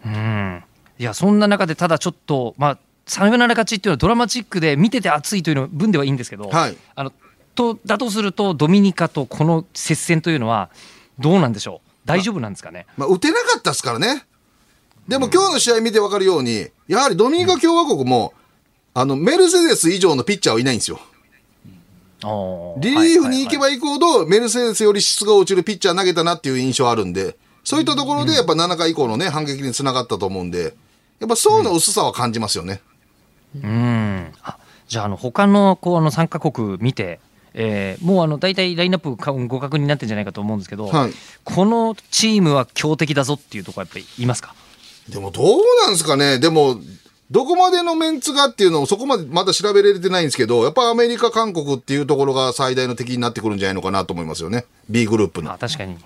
[0.07, 0.65] うん。
[0.99, 6.77] いやそんな中でただちょっとまあサヨナラ勝ちっていうのはドラマチックで見てて熱いというの分ではいいんですけど、はい。
[6.95, 7.13] あの
[7.55, 10.71] とだとするとドミニカとこの接戦というのは
[11.19, 11.89] どうなんでしょう？
[12.07, 14.25] 大丈夫なんですかね、まあ、打てなかったですからね。
[15.09, 18.35] でも今日の試合見てわかるように、やはりドミニカ共和国も、
[18.93, 21.01] あの、メルセデス以上のピッチャーはいないんですよ。
[22.79, 27.37] リリーフに行けば行くほど、メルセデスより質が落ちるピッチャー投げたなっていう印象あるんで、
[27.67, 30.75] そういったところでやっぱ7回以降のね、反撃につながったと思うんで、
[31.19, 32.81] やっぱ層の薄さは感じますよね。
[33.61, 34.57] うんあ
[34.87, 37.19] じゃああの他のこうあの参加国見て、
[37.55, 41.11] えーもうあの大体ラインナップかご確認になってるんじゃないかと思うんですけど、はい
[41.43, 44.55] このチームは強敵だぞっていうところはやっぱりいますか？
[45.09, 46.39] でもどうなんですかね？
[46.39, 46.81] でも、
[47.33, 54.67] どこまでのメンツがっていうのをそこまでまだ調べられてないんですけど、やっぱアメリカ、韓国っていうところが最大の敵になってくるんじゃないのかなと思いますよね。
[54.89, 55.59] B グループのあ。
[55.59, 55.97] 確かに、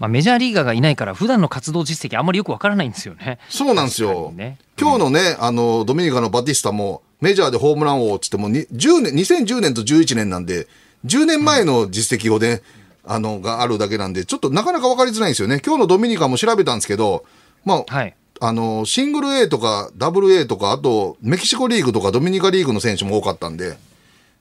[0.00, 3.38] まあ、メジャーリーガーがいないから普段の活動実績あんまりよくわからないんですよね。
[3.50, 4.30] そうなんですよ。
[4.32, 10.66] にね今日のね、あの、ドミニカのバティスタも、メジャーでホームラン王っつってもに、10年、2010年と11年なんで、
[11.04, 12.62] 10年前の実績をね、
[13.04, 15.60] あの、があるだけなんで、ちょっとなかなか分かりづらいんですよね。
[15.64, 17.24] 今日のドミニカも調べたんですけど、
[17.66, 23.76] まあ、はいあの、シングル A とかダブル A とか、あと、メキシコリーグとかドミニカリーグの選手も多かったんで、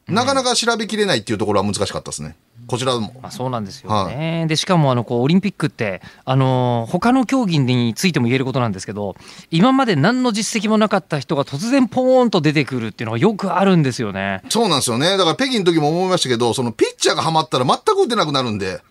[0.10, 2.36] なかなか調べきれないっていうところは難しかったですね。
[2.68, 3.14] こちらも。
[3.22, 4.46] まあ、そうなんですよね。
[4.48, 9.16] でしかもあのこうオリンピックってあの他の競技についても言えることなんですけど
[9.50, 14.42] 今まで何の実績もなかった人が突然ポーンと出てくるっていうのがよくあるんですよね。
[14.50, 15.18] そうなんですよね。
[15.18, 18.82] だから北京の時も思いましたけど、そのピッチャーがハマったら全く打てなくなるんで、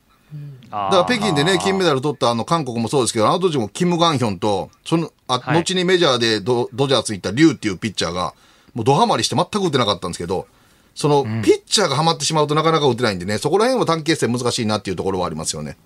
[0.71, 8.35] だだから北京でね、金メダル取ったあの韓国もそうですけど、あの時もキム・ガンヒョンと、その、あ、はい後にメジャーでドドジャース行ったリュウっていうピッチャーが、
[8.75, 10.47] もうドハマりして全く打てなかったんですけど、
[10.99, 15.77] その、ピッチャーがハマってしまうとなかなか打てないんでね、そこら辺は短期決戦難しいなっていうところはありますよね。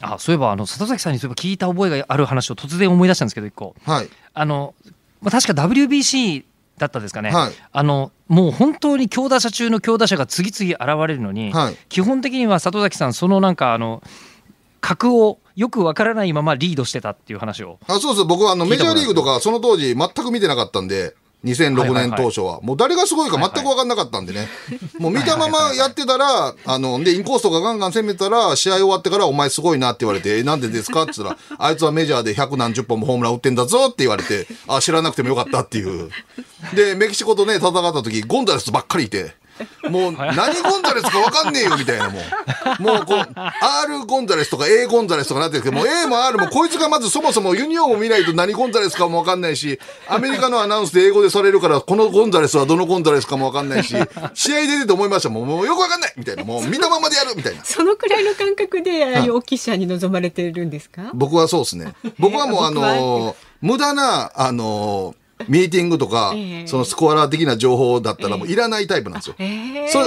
[0.00, 3.76] あそういえばあの里崎さんにそういえば聞いた覚えがある話を突然思い出したんですけど一個。
[3.84, 4.08] はい。
[4.34, 4.74] あの、
[5.20, 6.42] まあ、確か WBC
[6.76, 7.52] だったですかね、はい。
[7.70, 11.76] あのもう本当に強打者中の強打者が次々現れるのに、はい。
[11.88, 14.02] 基本的には里崎さんそのなんかあの
[14.80, 21.14] 格をよくわからないままリードしてたっていう話をあそうそう、僕はあのメジャーリーグとか、その当時全く見てなかったんで、
[21.44, 22.60] 2006年当初は。
[22.62, 24.48] もう誰がすごいか全く分かんなかったんでね。
[24.98, 36.10] もう見たままやってたら、あの、で、インコースとかガンガン攻めたら、試合終わってから、お前すごいなって言われて、えなんでですかって言ったら、 あいつはメジャーで百何十本もホームラン打ってんだぞって言われて、あ、知らなくてもよかったっていう。
[36.74, 39.34] で、メキシコとね、戦った時、ゴンザレスばっかりいて、
[39.88, 42.18] もう何ゴンザレスか分かんねえよみたいなも
[42.78, 42.82] う。
[42.82, 53.94] もうこう、R ゴンザレスとか A ゴンザレスとかなってるけど、もう A も R もこいつがまずそもそもユニフォームを見ないと何ゴンザレスかも分かんないし、アメリカのアナウンスで英語でされるから、このゴンザレスはどのゴンザレスかも分かんないし、
[54.34, 55.46] 試合出てて思いましたもん。
[55.46, 56.44] もうよく分かんないみたいな。
[56.44, 57.64] もう見たままでやるみたいな。
[57.64, 61.10] そのくらいの感覚でああいう大きい試合に臨まれてるんですか？
[61.14, 61.94] 僕はそうですね。
[62.18, 69.36] 僕はもうあのー無駄な、あのーミーティングとかええ、そのスコアラー的な情報だったらもういらないタイプなんですよ。
[69.38, 69.88] ええ。
[69.88, 70.06] それ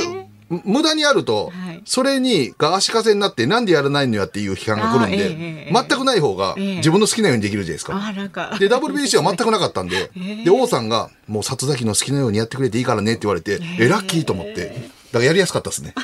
[0.50, 1.82] む無駄にあると、はい。
[1.86, 6.76] それにが足かせになってなんでやらないのやっていう批判が来るんで、全くない方がええ。
[6.78, 8.58] 自分の好きなようにできるじゃないですか。
[8.60, 10.12] で、WBC は全くなかったんで、
[10.44, 14.68] で、王さんが、もう里崎の好きなようにやってくれていいからねって言われて、え、ラッキーと思って、
[15.12, 15.96] だからやりやすかったですね。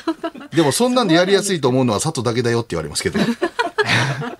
[0.54, 3.18] でもそんなんでやりやすいと思うのは里だけだよって言われますけど。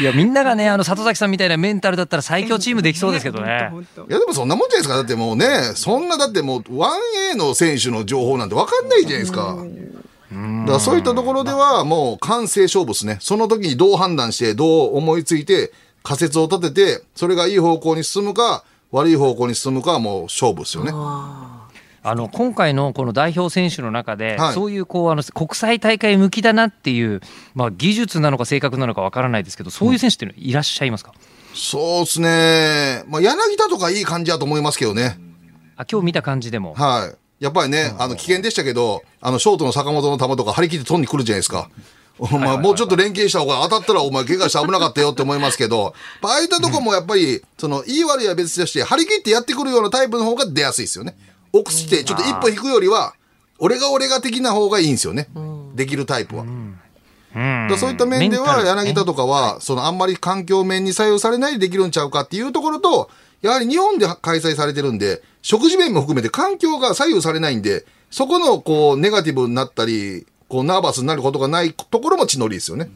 [0.00, 3.70] いやみんながねあの里崎さんみたいなメンタルだったら最強チームできそうですけどね。
[4.08, 4.96] いやでもそんなもんじゃないですか。
[4.96, 9.56] だってもうね、そんなだってもう 1A の選手の情報なんて分かんないじゃないですか。
[10.32, 13.18] だからそういったところではもう感性勝負ですね。
[13.20, 15.72] その時にどう判断して、どう思いついて、
[16.02, 20.92] 仮説を立てて、それがいい方向に進むか、悪い方向に進むかはもう勝負ですよね。
[22.06, 27.20] あの今回のこの代表選手の中で、はいそういうこうあの国際大会向きだなっていう、
[27.54, 31.14] まあ、技術なのか正確なのかわからないですけどそういう選手っていうのはいらっしゃいますか、
[31.54, 33.04] そうですね。
[33.08, 35.18] まあ柳田とかいい感じだと思いますけどね。
[35.76, 36.74] あ今日見た感じでも。
[36.74, 37.44] はい。
[37.44, 41.68] やっぱりね、あの、危険でしたけど、あの、ショートの坂本の球とか張り切って飛んに来るじゃないですか。
[42.18, 51.16] お前もうちょっと連携した方が当たったらお前怪我して危なかったよって思いますけど、ああいったとこもやっぱり、その、言い悪いは別として、張り切ってやってくるようなタイプの方が出やすいですよね。
[51.54, 53.14] 奥して、ちょっと一歩引くよりは、
[53.58, 55.28] 俺が俺が的な方がいいんですよね。
[55.74, 56.42] できるタイプは。
[56.42, 56.78] うん
[57.34, 63.10] だからそういった面では、柳田とかは、そのあんまり環境面に左右されないでできるんちゃうかっていうところと、
[63.42, 72.88] やはり日本で開催されてるんで、食事面も含めて環境が左右されないんで、そこのこう、ネガティブになったり、こう、ナーバスになることがないところも血のりですよね。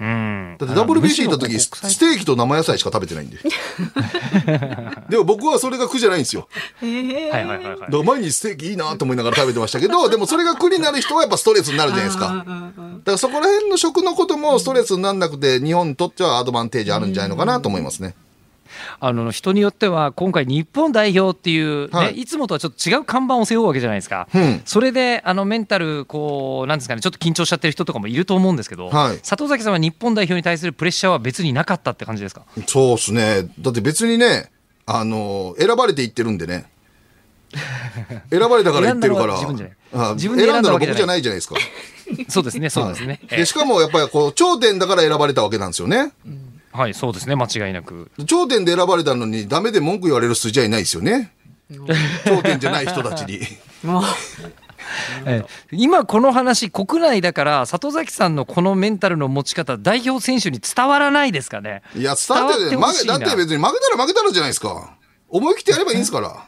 [0.00, 3.38] うんだって WBC の時、スステーキと生野菜しか食べてないんで。
[5.08, 6.48] でも僕はそれが苦じゃないんですよ。
[6.80, 12.26] はいはいはいはいだから毎日ステーキいいなと思いながら食べてましたけど、 でもそれが苦になる人はやっぱストレスになるじゃないですか。
[12.26, 12.76] だか
[13.12, 18.14] らそこら辺の食のこともストレスにならなくて、日本にとってはアドバンテージあるんじゃないのかなと思いますね。
[19.00, 32.44] あの人によっては今回日本代表っていう、ねはいい、つもとはちょっと違う看板を背負うわけじゃないですか、うんそれであのメンタルこうなんですかねちょっと緊張しちゃってる人とかもいると思うんですけど、はい里崎さんは日本代表に対するプレッシャーは別になかったって感じですか？
[32.66, 33.48] そうですね。
[33.60, 34.50] だって別にね、
[34.86, 36.66] あの、選ばれていってるんでね。
[38.30, 39.38] 選ばれたから言ってるから。
[39.38, 41.56] 選んだのは自分じゃない選んだのは僕じゃないじゃないですか。
[42.28, 46.12] そうですねそうですね、ええで、しかもやっぱりこう、頂点だから選ばれたわけなんですよね。
[46.74, 51.32] はいそうですね間違いなく頂点で選ばれたのにダメで文句言われる筋合いないですよね。
[52.26, 53.40] 頂点じゃない人たちに。
[53.84, 54.02] もう
[55.24, 61.82] ええ今この話国内だから里崎さんのこのメンタルの持ち方代表選手に伝わらないですかね？
[61.96, 64.96] いや、伝わってだって別に負けたら負けたらじゃないですか。
[65.28, 66.44] 思い切ってやればいいんですから。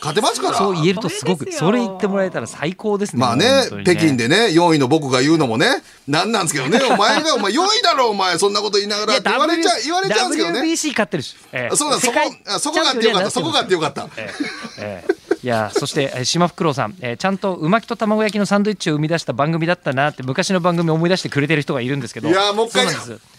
[0.00, 0.58] 勝てますから。
[0.58, 10.60] そう言えるとすごくそれ言ってもらえたら最高ですねまあね本当に北京でね、4位の僕が言うのもね、なんなんですけどね、お前が、お前4位だろ、お前、そんなこと言いながらって言われちゃう、言われちゃうんですけどね。
[10.60, 11.76] WBC 勝ってるし、ええ。
[11.76, 12.18] そうなんそこ
[12.58, 14.08] そこがあってよかった、そこがあってよかった。
[14.16, 14.30] え
[14.78, 15.18] えええ。
[15.40, 22.28] いやそしてえー島袋さん、えーちゃんとうまきと卵焼きのサンドイッチを生み出した番組だったなって昔の番組を思い出してくれてる人がいるんですけど。
[22.28, 22.86] いやもう一回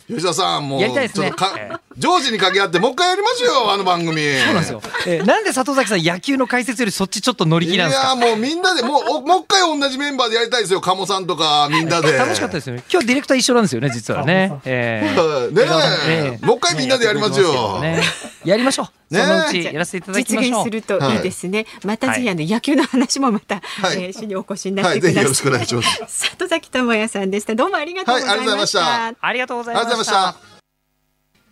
[0.10, 1.28] 吉田さん、もう、やりたいですね。
[1.28, 1.78] ちょっとかええ。
[1.99, 4.22] 上司に掛け合って、もう一回やりますよ、あの番組。
[4.43, 8.10] そうなんですよ、えーなんで里崎さん野球の解説よりそっちちょっと乗りい気なんですか？
[8.10, 12.14] やもうみんなで、もう、おもう一回同じメンバーでやりたいですよ、鴨さんとか、みんなで。
[12.14, 12.84] 楽しかったですよね。
[12.91, 15.62] 今日ディレクター一緒なんですよね実はね、えーね
[16.07, 16.39] え。
[16.41, 17.82] え、もう一回みんなでやりますよ。
[17.82, 18.01] ね
[18.45, 20.62] やりましょう、ねそのうちやらせていただき実ましょう。
[20.62, 21.16] 現するとい。
[21.18, 21.66] いですね。
[21.84, 24.03] またぜひあの野球の話もまた、はい。
[24.03, 25.14] えー、一緒にお越しになはい、ってください。
[25.14, 26.26] ぜひよろしくお願いします。
[26.30, 27.55] 里崎智也さんでした。
[27.55, 28.80] どうもありがとうございました。
[28.80, 29.89] はいありがとうございました。
[29.89, 30.36] ありがとうございました。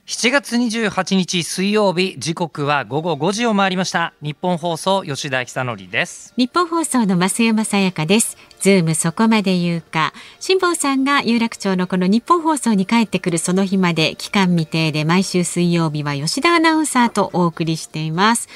[0.05, 8.37] 7月28日水曜日時刻は午後5時を回りました日本放送吉田久典です日本放送の増山さやかです。
[8.61, 10.13] ズームそこまで言うか。
[10.39, 18.47] 辛坊さんが有楽町のこの日本放送に帰ってくるその日まで期間未定で毎週水曜日は吉田アナウンサーとお送りしています。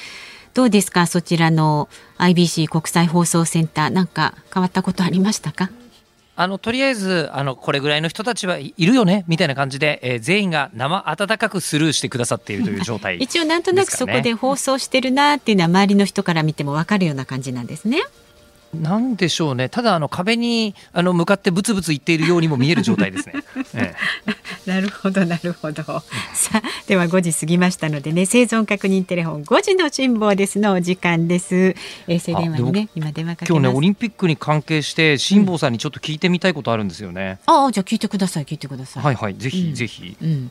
[0.54, 1.06] どうですか？
[1.06, 5.70] そちらの IBC 国際放送センターなんか変わったことありましたか？
[6.34, 18.02] あのとりあえずあのこれぐらいの人たちはいるよねみたいな感じで、えー全員が生温かくスルーしてくださっているという状態一応なんとなくそこで放送してるなっていうのは周りの人から見ても分かるような感じなんですね。
[18.74, 23.34] なんでしょうねただあの壁にあの向かってブツブツ言っているようにも見える状態ですね、
[23.74, 23.94] え
[24.66, 25.82] なるほどなるほど。
[25.82, 26.02] さ
[26.54, 31.74] あでは5時過ぎましたのでね生存確認テレフォン5時の辛抱ですのお時間です。
[32.08, 33.52] 衛星電話にね今電話かえけ。
[33.52, 39.02] 今日ねオリンピックに関係して辛坊さんにちょっと聞いてみたいことあるんですよね、ああじゃあ聞いてください聞いてください。
[39.02, 40.50] はいはいぜひ、うんぜひうん。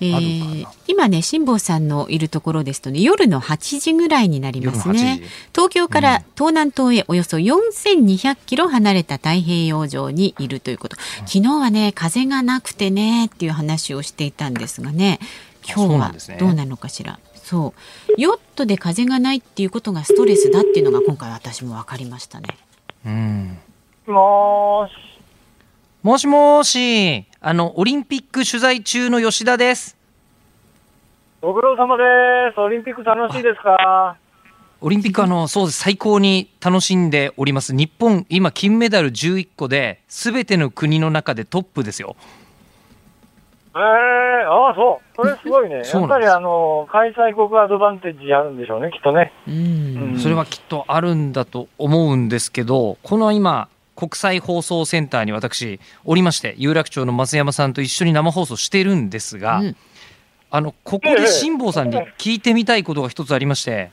[0.00, 5.20] るー今ね辛坊さんのいるところですとね夜の8時ぐらいになりますね。
[5.22, 5.30] 8時。
[5.52, 10.96] 東京から東南東へおよそ4200キロ離れた太平洋上にいるということ。
[11.26, 15.18] 昨日はね風がなくてねっていう話をしていたんですがね
[15.66, 17.18] 今日はどうなのかしら。
[17.34, 17.74] そ
[18.08, 18.20] う。
[18.20, 22.48] ヨットで風がないっていうことがストレスだっていうのが今回私も分かりましたね。
[23.06, 23.58] うん。
[24.06, 24.92] もーし、
[26.02, 29.96] もしもしあのオリンピック取材中の吉田です。
[31.42, 32.04] ご苦労様で
[32.54, 32.60] す。
[32.60, 34.16] オリンピック楽しいですか？
[34.80, 35.80] オリンピックあのそうです。
[35.80, 37.74] 最高に楽しんでおります。
[37.74, 42.14] 日本今金メダル11個で全ての国の中でトップですよ。
[43.74, 45.16] ええああ、そう。
[45.16, 45.82] それすごいね。
[45.84, 46.28] そうなんです。
[46.30, 49.32] やっぱりあの、開催国アドバンテージあるんでしょうね、きっとね。
[49.46, 50.12] うん。
[50.14, 50.18] うん。
[50.18, 53.68] それはきっとあるんだと思うんですけどこの今
[53.98, 59.76] 国際放送センターに私おりまして有楽町の増山さんと一緒に生放送してるんですが、うん
[60.50, 63.90] あのここで辛坊さんに聞いてみたいことが一つありまして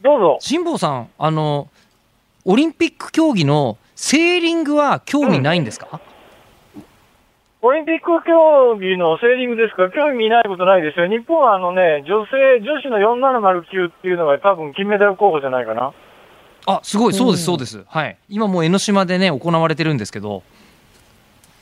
[0.00, 0.38] どうぞ。
[0.40, 1.68] 辛坊さんあの
[2.44, 6.00] オリンピック競技のセーリングは興味ないんですか、
[7.60, 9.90] オリンピック競技のセーリングですか？
[9.90, 11.06] 興味ないことないですよ。
[11.08, 15.92] 日本はあのね、女性、女子の4709っていうのが多分金メダル候補じゃないかな。
[16.66, 20.42] あすごいそうですそうですはい今もう江ノ島でね行われてるんですけど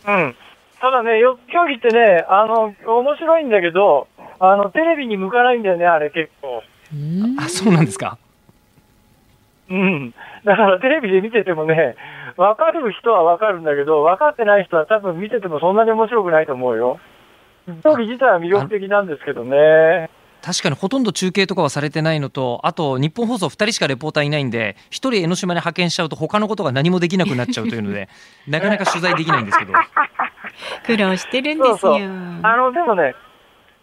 [0.06, 0.34] うん。
[0.80, 4.06] ただね、よ競技ってね、あの、面白いんだけど、
[4.38, 6.62] あの、テレビに向かないんだよね、あれ結構。
[6.92, 8.18] うんあそうなんですか？
[9.70, 10.14] うん。
[10.44, 11.96] だからテレビで見ててもね、
[12.36, 17.00] わかる人はわかるんだけど、分かってない人は多分見ててもそんなに面白くないと思うよ。
[17.82, 20.10] 競技自体は魅力的なんですけどね。
[20.44, 28.10] 確かにほとんど中継とかはされてないのとあと日本放送2人しかレポーターいないんで1人江ノ島に派遣しちゃうと他のことが何もできなくなっちゃうというので
[28.46, 29.72] なかなか取材できないんですけど
[30.84, 31.76] 苦労してるんですよ。
[31.78, 32.08] そうそう
[32.42, 33.14] あの、でもね、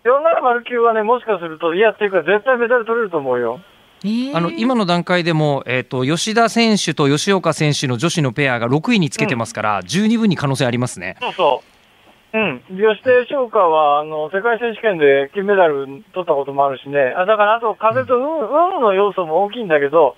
[0.05, 3.59] 4709はね、もしかすると、いや、っていうか絶対メダル取れると思うよ。
[4.03, 11.17] えーあの今の段階でも、えー、と吉田選手と吉岡選手の女子のペアが6位につけてますから、十二分に可能性ありますね。
[11.19, 11.63] そうそ
[12.33, 12.37] う。
[12.37, 12.59] うん。
[12.69, 17.13] 吉田翔香は、あの、世界選手権で金メダル取ったこともあるしね。
[17.15, 20.15] あだから、あと、風と運、運の要素も大きいんだけど、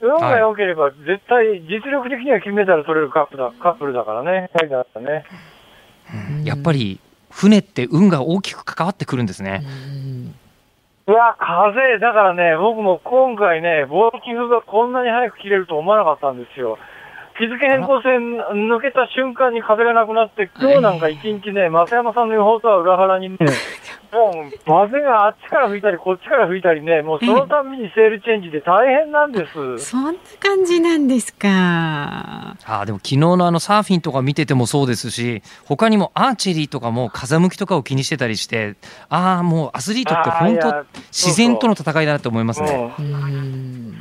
[0.00, 4.50] 運が良ければ、絶対、実力的には金メダル取れるカップだ、カップルだからね。
[4.54, 5.24] 二人だったね。
[6.44, 6.98] やっぱり
[7.30, 9.62] 船って運が大きく関わってくるんですね。
[11.08, 16.78] いや、風、だからね、僕も今回ね、ボーキングがこんなに早く切れると思わなかったんですよ。
[17.40, 18.36] 日付変更線
[18.68, 23.38] 抜けた瞬間に風がなくなって、今日なんか一日ね、増山さんの予報とは裏腹にね、
[24.12, 29.78] もう風があっちから吹いたり、こっちから吹いたりね、もうそのたびにセールチェンジで大変なんです。
[29.78, 31.48] そんな感じなんですか。
[31.48, 38.76] あーでも昨日のあのサーフィンとか見ててもそうですし他にもアーチェリーとかも風向きとかを気にしてたりして
[39.08, 42.90] ああもうアスリートって本当自然との戦いだなと思いますね。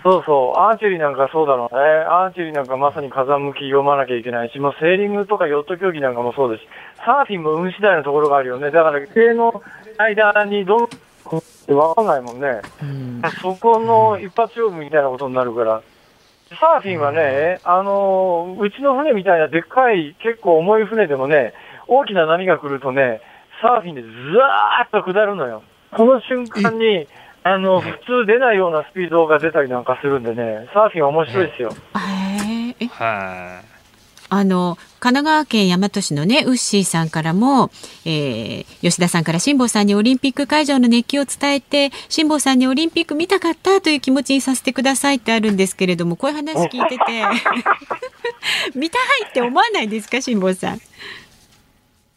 [0.02, 1.82] そうそう、アーチェリーなんかそうだろうね。
[2.08, 6.68] アーチェリーなんかまさに風向き読まなきゃいけないし、もうセーリングとかヨット競技なんかもそうですし、
[7.06, 8.72] サーフィンも運次第のところがあるよね。
[8.72, 9.02] だから、
[10.00, 10.88] 間にどんっ
[11.68, 12.62] てわかんないもんね。
[12.82, 15.82] うんそこの一発勝負みたいなことになるから。
[16.50, 21.54] サーフィンはね、あのうちの船みたいなでっかい、結構重い船でもね、
[21.88, 23.22] 大きな波が来るとね、
[23.62, 25.62] サーフィンでずーっと下るのよ。
[25.92, 27.08] この瞬間に、
[27.44, 31.70] あの、普通出ないようなスピードが出たりなんかするんでね、サーフィンは面白いですよ。
[31.70, 33.62] へーえは
[34.32, 37.72] あの神奈川県大和市のねウッシーさんからも、
[38.06, 47.24] えー吉田さんから辛坊さんにオリンピック会場の熱気を伝えて辛坊さんにオリンピック見たかったという気持ちにさせてくださいってあるんですけれどもこういう話聞いてて
[48.76, 50.82] 見たいって思わないですか辛坊さん？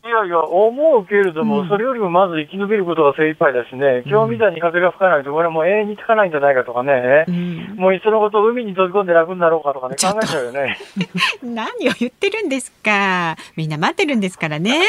[0.04, 1.68] いやいや、思うけれども、うん。
[1.68, 7.76] それよりもまず生き延びることが精一杯だしね、今日みたいに風が吹かないと、これはもう永遠につかないんじゃないかとかね、うん。
[7.76, 10.76] もういっそのこと海に飛び込んで楽になろうかとかね、考えちゃうよね。
[11.42, 13.36] 何を言ってるんですか。
[13.54, 14.80] みんな待ってるんですからね。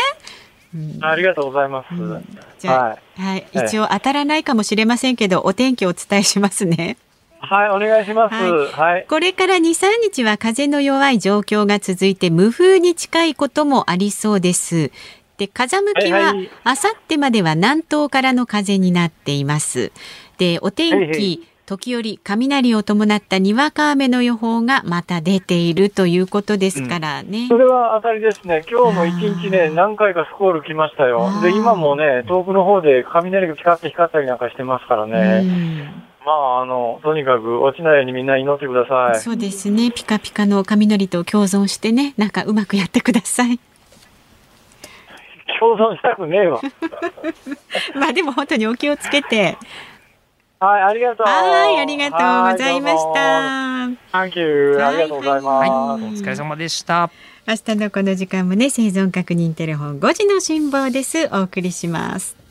[0.74, 1.06] うん。
[1.06, 1.94] ありがとうございます。
[1.94, 2.26] うん。
[2.58, 3.22] じゃあ、はい。
[3.22, 3.66] はい、ええ。
[3.66, 6.98] 一応当たらないかもしれませんけどお天気をお伝えしますね。
[7.46, 8.36] はい、お願いします。
[8.36, 9.06] はいはい。
[9.08, 14.92] これから2、3日は風の弱い状況が続いて無風に近いこともありそうです。
[15.38, 16.34] で、風向きは
[16.64, 19.92] あさってまでは南東からの風になっています。
[20.38, 27.48] で、お天気、はいはい時折雷を伴ったにわか雨の予報がまた出ているということですからね。
[27.48, 28.66] それは当たりですね。
[28.70, 35.42] 今日も一日ね、何回かスコール来ましたよで、今もね、遠くの方で雷がピカッと光ったりなんかしてますからうね。
[35.42, 39.20] んまあ、あの、とにかく落ちないようにみんな祈ってください。
[39.20, 39.92] そうですね。
[39.92, 43.60] ピカピカの雷と共存してね、なんかうまくやってください。
[45.60, 46.62] 共存したくねえわ。
[47.96, 49.58] まあでも本当にお気をつけて。
[50.60, 51.28] はい、ありがとう。
[51.28, 53.98] はい、ありがとうございましはい。
[54.12, 54.18] た。
[54.18, 54.78] Thank you.
[54.78, 55.46] はいありがとうございます。
[55.46, 57.10] はいお疲れ様でした。
[57.46, 61.30] 明日のこの時間もね、生存確認テレフォン5時の辛抱です。
[61.34, 62.43] お送りします。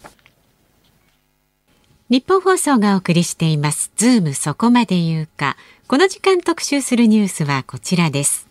[2.13, 3.91] 日本放送がお送りしています。
[3.97, 5.57] ズームそこまで言うか。
[5.89, 8.47] この時間特集するニュースはこちらです。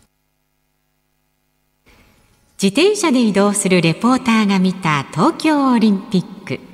[2.60, 6.71] 自転車で移動するレポーターが見た東京オリンピック。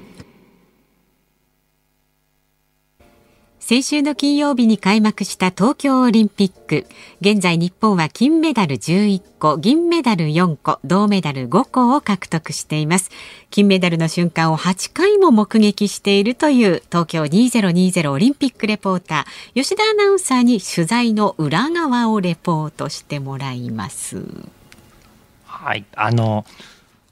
[3.68, 6.86] 先週の金曜日に開幕した東京オリンピック。
[7.20, 13.10] 現在日本は金メダル11個、銀メダル4個、銅メダル5個を獲得しています。
[13.50, 24.24] 金メダルの瞬間を8回も目撃しているという東京2020オリンピックレポーター、吉田アナウンサーに取材の裏側をレポートしてもらいます。
[25.44, 26.46] はい、あの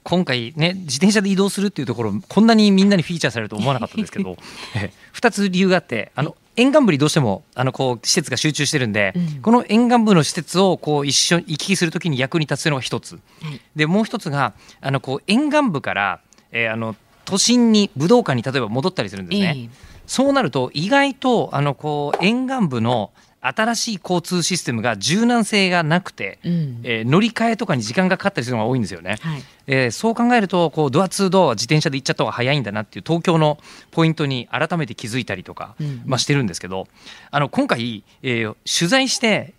[0.01, 4.37] 今回ね自転車で移動するっていうところこんなにみんなにフィーチャーされると思わなかったんですけど
[4.73, 9.41] え2つ理由があってあの沿岸部にどうしてもあのこう施設が集中してるんで、うん。
[9.41, 13.61] この沿岸部の施設をこう一緒に行き来するときに役に立つのが一つ、はい。
[13.75, 16.19] でもう一つがあのこう沿岸部から、
[16.51, 16.95] えーあの
[17.25, 19.53] 都心に武道館に例えば戻ったりするんですね。
[19.57, 19.69] ええ。
[20.07, 23.11] そうなると意外とあのこう沿岸部の
[23.55, 26.79] 新しい交通システムが柔軟性がなくて、うん。
[26.83, 29.17] えー乗り換えとかに時間がかかったりするのが多いんですよね。
[29.21, 29.43] はい。
[29.67, 33.57] えーそう考えるとこうドアツードアは自転車で行っちゃった方が早いんだなっていう東京の
[33.91, 36.01] ポイントに改めて気づいたりとか、うん。
[36.05, 36.87] まあ、してるんですけど
[37.31, 39.53] あの今回、えー取材して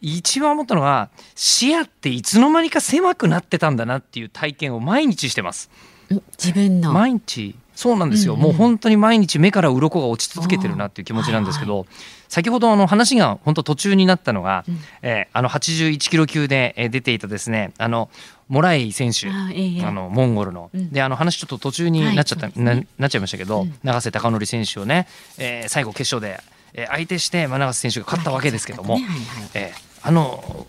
[0.00, 5.70] 一番思ったのが視野っていつの間にか狭くなってたんだなっていう体験を毎日してます。
[6.10, 6.22] うん。
[6.38, 6.92] 自分の。
[6.92, 7.56] 毎日。
[7.74, 8.40] そうなんですよ、うん。
[8.40, 11.86] うんもう本当に毎日目から鱗が落ち続けてるなっていう気持ちなんですけど、
[12.28, 14.78] 先ほどあの話が本当途中になったのが、うん。
[15.02, 17.72] えーあの81キロ級でえー出ていたですね。
[17.78, 18.10] あの
[18.48, 19.28] モライ選手。
[19.28, 20.90] あええあのモンゴルの、うん。
[20.90, 22.64] であの話ちょっと途中になっちゃった、はいね。
[22.64, 23.74] ななっちゃいましたけど、うん。
[23.82, 25.06] 永瀬貴則選手をね、
[25.38, 26.40] えー最後決勝で、
[26.74, 29.50] えー相手して、まあ、永瀬選手が勝ったわけですけども、はいはいはい。
[29.54, 30.66] えーあの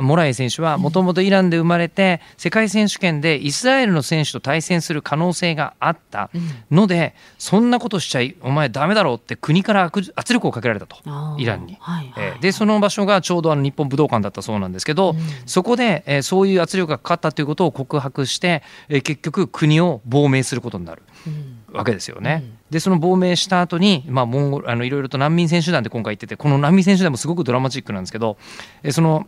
[0.00, 6.30] モラエ選手はもともとイランで生まれて世界選手権でイスラエルの選手と対戦する可能性があった。
[6.70, 10.96] のでそんなことしちゃいお前ダメだろうって国から圧圧力をかけられたと
[11.38, 11.76] イランに。
[11.80, 12.12] はいはい。
[12.16, 15.14] えーでその場所がちょうどあの日本武道館だったそうなんですけど、
[15.46, 21.58] そこで、えーそういう圧力がかかったということを告白して、えー結局国を亡命することになるうん。
[21.72, 22.44] わけですよね。
[22.70, 28.36] でその亡命した後にまあモンゴルあのいろいろと難民選手団で今回行っててこの難民選手団もすごくドラマチックなんですけど、
[28.82, 29.26] えーその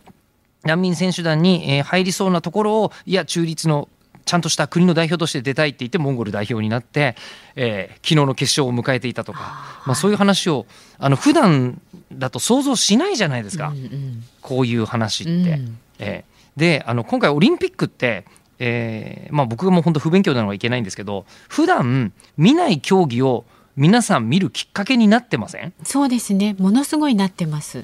[0.65, 3.87] 難民選手団にえー入りそうなところをいや中立の
[4.25, 7.15] ちゃんとした国の代表として出たいって言ってモンゴル代表になって、
[7.55, 10.65] えー昨日の決勝を迎えていたとか、まあ、そういう話を
[10.97, 11.79] あの普段
[12.11, 14.23] だと想像しないじゃないですか、うんうん。
[14.41, 15.31] こういう話って。
[15.31, 15.77] うん。
[15.99, 18.25] えーであの今回オリンピックって、
[18.59, 23.43] えーまあ、僕がもう本当不勉強なのはいけないんですけど普段見ない競技を
[23.75, 26.55] 皆さん見るきっかけになってません、そうですね。
[26.57, 27.83] ものすごいなってます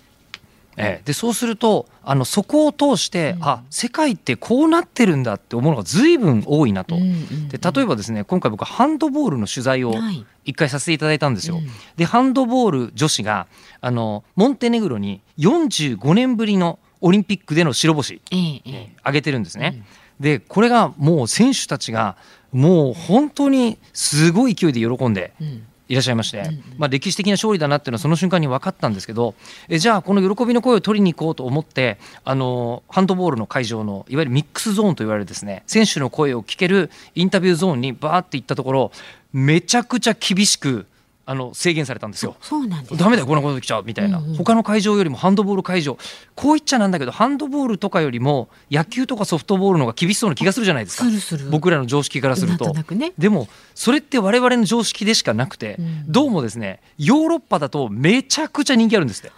[0.78, 6.96] えーでそうするとあのそこを通して、あ世界ってこうなってるんだって思うのが随分多いなと。
[6.96, 10.26] うんうんで例えばですね今回僕ハンドボールの取材をはい。
[10.44, 11.58] 一回させていただいたんですよ。
[11.58, 11.68] うん。
[11.98, 13.48] でハンドボール女子が
[13.82, 18.96] あのモンテネグロに45年ぶりのオリンピックでの白星ええええ。
[19.06, 19.84] 上げてるんですね。
[20.20, 22.16] でこれがもう選手たちが
[22.52, 26.42] もう本当にすごい勢いで喜んでうんいらっしゃいまして、
[26.78, 29.36] まあ、歴史的な勝利だなっていうのはその瞬間に分かったんですけど
[29.68, 38.92] えじゃあこの喜びの声を取りに行こうと思ってあのハンドボールの会場のいわゆるミックスゾーンと言われるですね選手の声を聞けるインタビューゾーンにバーって行ったところ
[39.34, 40.86] めちゃくちゃ厳しく
[41.26, 42.36] あの制限されたんですよ。
[42.42, 42.98] そうなんです。
[42.98, 45.98] ダメだよこんなことできちゃうみたいな、うんうん他の会場よりもハンドボール会場。
[46.36, 51.06] こう言っちゃなんだけどハンドボールとかよりも野球とかソフトボールの方が厳しそうな気がするじゃないですか。
[51.52, 53.14] 僕らの常識からするなんととなくね。
[53.18, 56.12] でもそれって我々の常識でしかなくて、うん。
[56.12, 59.32] どうもですねヨーロッパだとめちゃくちゃ人気あるんですって。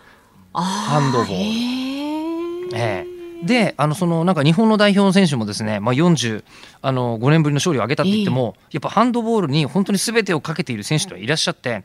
[0.53, 1.33] あハンドボール。
[1.33, 2.71] ー。
[2.71, 3.12] ルええ
[3.45, 6.43] であのそのなんか日本の代表の選手もですね、まあ、40
[6.81, 11.83] あの5年ぶりの勝利を挙げたって言っても、やっぱハンドボールに本当に全てをかけている選手がいらっしゃって、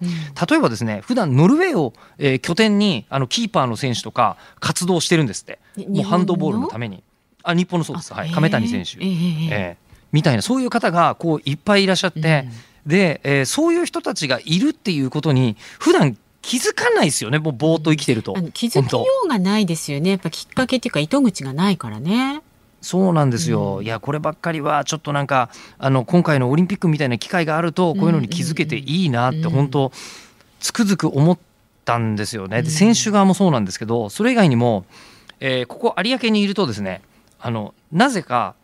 [0.51, 5.59] 例えばですね普段ノルウェーを、えー拠点にあのキーパーの選手とか活動してるんですって。
[5.77, 7.03] にもうハンドボールのために。
[7.43, 9.77] あ日本のそうです、はい、亀谷選手、ええええええ
[10.13, 12.49] みたいなそういう方がこういっぱいいらっしゃって、
[12.87, 18.35] で、えーそういう人たちがいるっていうことに普段気づかないですよねもうぼーっと生きてると。
[18.53, 20.11] 気づきようがないですよね。
[20.11, 22.43] やっぱきっかけっていうか糸口がないからね。
[22.81, 29.91] そうなんですよ、いやこればっかりはちょっとなんかあの今回のオリンピックみたいな機会があるとこういうのに気づけていいなって本当
[30.61, 31.39] つくづく思っ
[31.85, 32.63] たんですよね。
[32.63, 34.85] で選手側もそうなんですけどそれ以外にも、
[35.41, 37.03] えーここ有明にいるとですね
[37.41, 38.55] あのなぜか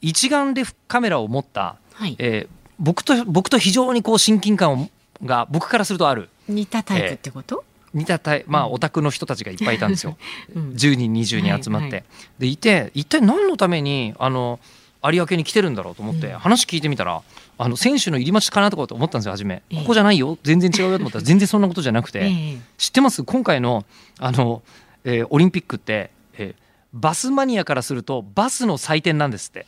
[0.00, 2.16] 一眼レフカメラを持った、はい。
[2.18, 4.88] えー僕と僕と非常にこう親近感を
[5.22, 7.64] が僕からするとある似たタイプってこと、
[7.94, 10.16] 似たタイまあオタクの人たちがいっぱいいたんですよ。
[10.54, 10.70] うん。
[10.72, 12.04] 10人20人集まって、はいはい
[12.38, 14.58] でいて一体何のためにあの
[15.04, 16.38] 有明に来てるんだろうと思って、うん。
[16.38, 17.22] 話聞いてみたら
[17.58, 19.76] あの選手の入り待ちかなとかと思ったんですよ初め、ええ。
[19.80, 20.38] ここじゃないよ。
[20.42, 22.22] 全然違うよと思ったら 全然そんなことじゃなくて、え
[22.56, 22.58] え。
[22.78, 23.24] 知ってます？
[23.24, 23.84] 今回の
[24.18, 24.62] あの、
[25.04, 26.62] えーオリンピックって、えー
[26.94, 29.66] バスマニアからするとバスの祭典なんですって。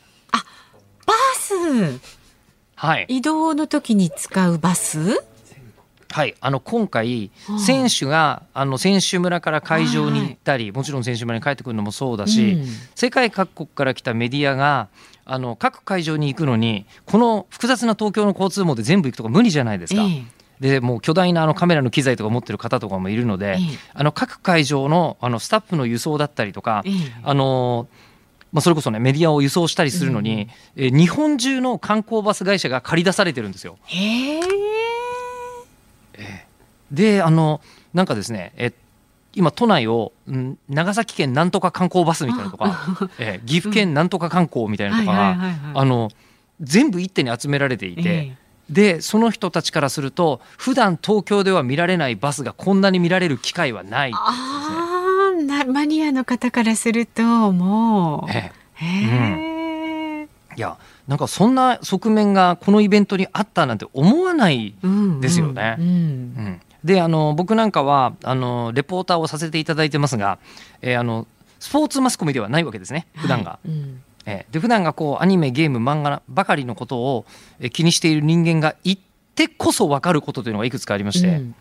[1.07, 1.55] バス。
[2.77, 5.25] はい、移動の時に使うバス？
[6.15, 12.67] はい、あの今回はあ選手があの選手村から会場に行ったり、もちろん選手村に帰ってくるのもそうだし、うん。
[12.95, 14.87] 世界各国から来たメディアが
[15.25, 20.03] あの各会場に行くのにこの複雑な東京の交通網で全部行くとか無理じゃないですか。
[20.03, 20.25] え
[20.61, 20.71] え。
[20.75, 23.79] でもう巨大なあのカメラの機材とか持ってる方とかもいるので、ええ。
[23.93, 26.93] あの各会場のあのスタッフの輸送だったりとか、ええ。
[27.25, 27.89] あの
[28.53, 33.79] まあ、それこそねメディアを輸送したりするのに、え日本中の観光バス会社が借り出されてるんですよ。
[33.87, 35.04] へえ
[36.91, 37.61] であの
[37.93, 38.73] なんかですねえ
[39.35, 42.79] 今都内を、うん長崎県なんとか観光バスみたいなのとか、
[43.19, 45.37] え岐阜県なんとか観光みたいなのとか
[45.75, 46.11] あの
[46.61, 48.37] 全部一手に集められていて、え
[48.71, 54.17] でその人たちからすると普段東京では見られないバスがこんなに見られる機会はないね。
[54.19, 58.31] ああ、なマニアの方からするともう。
[58.31, 60.29] ええへえ。
[60.57, 60.77] いや
[61.09, 65.77] なんかそんな側面がこのイベントにあったなんて思わないうんですよね。
[65.79, 65.85] うん。
[65.87, 65.93] うん。
[65.93, 66.61] うん。
[66.83, 70.39] であの僕なんかはあのレポーターをさせていただいてますが、
[70.83, 71.27] えーあの
[71.61, 73.07] スポーツマスコミではないわけですね。
[73.17, 73.53] 普段が。
[73.53, 74.03] はいうん。
[74.27, 77.25] えーで普段がこうアニメゲーム漫画ばかりのことを
[77.61, 78.99] えー気にしている人間が言っ
[79.35, 81.55] てこそ分かることというのがいくつかありまして、うん。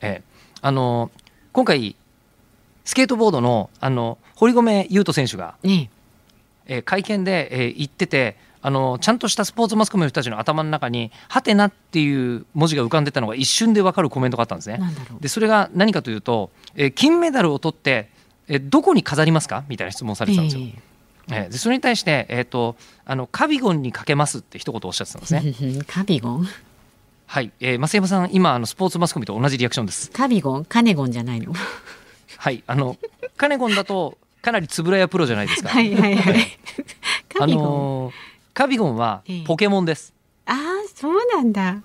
[0.00, 1.10] えーあの
[1.52, 1.96] 今回
[2.84, 5.90] スケートボードのあの堀米雄斗選手が、ね
[6.66, 14.80] えー会見で、えー言っててあのちゃんとしたスポーツマスコミの人たちの頭の中に「はてな」っていう文字が浮かんでたのが一瞬で分かるコメントがあったんですね。
[15.20, 18.10] でそれが何かというと、えー金メダルを取って、
[18.48, 20.62] えーどこに飾りますかみたいな質問をされてたんですよ。
[20.64, 20.72] え
[21.30, 25.42] えーでそれに対して、えー、とあのカビゴンにかけますって一言おっしゃってたんですね。
[25.44, 26.48] え カビゴン？
[27.26, 30.10] はい、えー、増山さん今あのスポーツマスコミと同じリアクションです。
[30.10, 30.64] カビゴン？
[30.64, 31.52] カネゴンじゃないの？
[32.38, 32.96] はい、あの
[33.36, 35.68] カネゴンだとかなりつぶらやプロじゃないですか。
[35.74, 36.58] はいはいはい。
[37.32, 37.62] カあビゴン？
[37.64, 39.44] のーカビゴンはええ。
[39.44, 40.14] ポケモンです。
[40.46, 41.82] ああそうなんだ。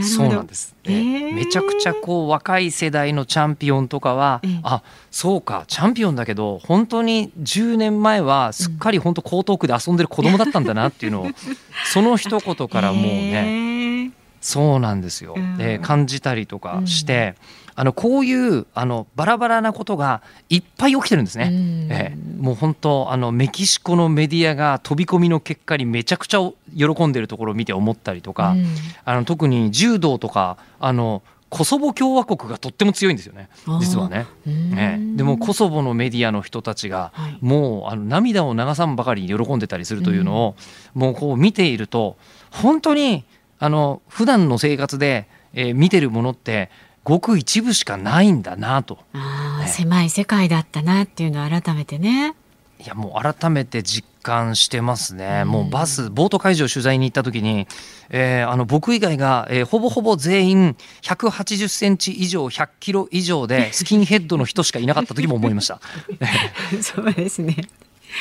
[0.00, 1.34] そうなんです、えー。
[1.34, 4.60] めちゃくちゃこう若い世代のチャンピオンとかは、ええ。
[4.62, 11.26] あそうかチャンピオンだけど本当に10年前はすっかり本当江東区で遊んでる子供だったんだなっていうのを、
[11.84, 14.12] その一言からもうね、ね。
[14.40, 15.56] そうなんですよ、うん。
[15.60, 17.34] えー感じたりとかして、
[17.78, 21.50] あのこういうあのバラバラなことがいっぱい起きてるんですね。
[21.52, 21.88] うん。
[21.92, 26.40] えーもう本当あのメキシコのメディアが飛び込みの結果にめちゃくちゃ
[26.76, 28.66] 喜んでるところを見て思ったりとか、うん。
[29.04, 33.48] あの特に柔道とかあのコソボ共和国がとっても強いんですよね。
[33.80, 34.26] 実はね。
[34.46, 34.52] うん。
[34.76, 35.16] ええ。
[35.16, 40.56] でもコソボのメディアの人たちがはいもうあの涙を流さんばかりに喜んでたりするというのを、
[40.94, 42.16] もうこう見ていると
[42.50, 43.24] 本当に
[43.58, 46.70] あの普段の生活で、えー見てるものって
[47.06, 52.34] ごく一部しかないんだなとああ、ね狭い世界だったなっていうのを改めてね。
[52.84, 57.68] いやもう改めて実感してますね、うんもうバスボート会場取材に行った時に、
[58.10, 65.80] えーあの僕以外が、えーほぼほぼ全員180センチ以上100キロ以上でスキンヘッドの人しかいなかった時も思いました。
[66.82, 67.56] そうですね。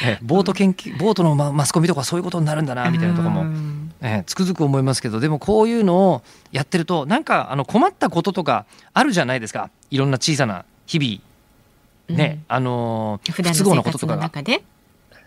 [0.03, 6.21] えーボート研究ボートのママスコミとかそういうことになるんだなみたいなとかも、うんえーつくづく思いますけどでもこういうのを
[6.51, 9.69] やってるとなんかあの困ったこととかあるじゃないですか。
[9.91, 12.17] いろんな小さな日々。
[12.17, 14.31] ね、あのー普段不都合のこととかが。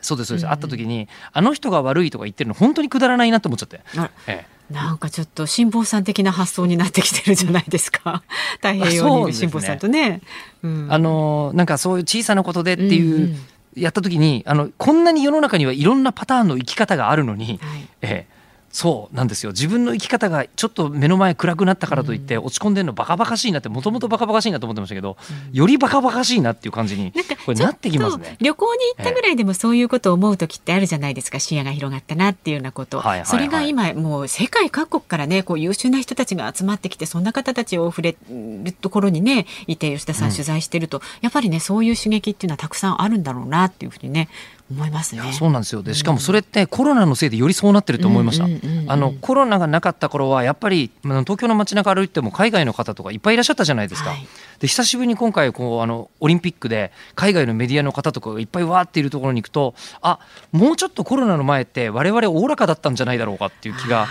[0.01, 0.53] そうですそうです、うん。
[0.53, 8.23] あった時にあの人が悪いとか言ってるの本当にくだらないなと思っちゃって、あえなんかちょっと辛坊さん的な発想になってきてるじゃないですか。
[8.57, 10.21] 太平洋にいる辛坊さんとね。
[10.63, 10.89] うん。
[10.89, 13.37] えあのーなんかそういう小さなことでっていう、うんうん
[13.81, 17.89] やった時にあのこんなに世の中にはいろんなパターンの生き方があるのに、はい。
[18.03, 18.38] ええ
[18.79, 19.51] そうなんですよ。
[19.51, 25.17] 自分の生き方がちょっと目の前暗くなったからといって落ち込んでるのバカバカしいなってもともとバカバカしいなと思ってましたけど、
[25.51, 27.13] よりバカバカしいなっていう感じに
[27.45, 28.37] これなってきますね。
[28.39, 28.45] と。
[28.45, 33.27] 旅行に行ったぐらいでもそういうことを思う時ってあるじゃないですか視野が広がったなっていうようなこと、はいはいはい。
[33.27, 40.31] それが今もう世界各国からねこう優秀な人たちが集まってきてそんな方たちを触れるところにねいて吉田さん。
[40.31, 44.29] 取材してると、やっぱりねそういう刺激っていうのはたくさんあるんだろうなっていうふうにね
[44.71, 45.33] 思いますね。
[45.33, 45.83] そうなんですよ。
[45.83, 54.27] でしかもそれってコロナのせいでよりそうなってると思いました、あのコロナがなかった頃はやっぱりまあ東京の街中歩いても海外の方とかいっぱいいらっしゃったじゃないですか、はい。
[54.59, 60.19] で久しぶりに今回こうあのオリンピックで海外のメディアの方とかがいっぱいわーっているところに行くとあ
[60.53, 64.07] もうちょっとコロナの前って我々おおらかだったんじゃないだろうかっていう気が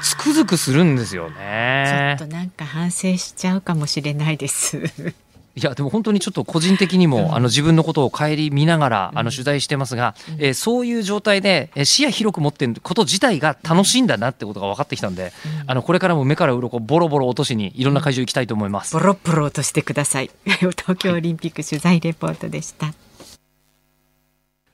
[0.00, 4.80] つくづくするんですよちょねっとなんか反省しちゃうかもしれないです。
[5.58, 15.32] いやでも本当にちょっと個人的にも、あの自分のことを顧みながらあの取材してますが、えーそういう状態でえー視野広く持ってること自体が楽しいんだなってことが分かってきたんで、
[15.66, 18.94] あのこれからも目から鱗ボロボロ落としにいろんな会場行きたいと思います。
[18.94, 20.30] ボロボロとしてください。
[20.46, 22.94] 東京オリンピック取材レポートでした。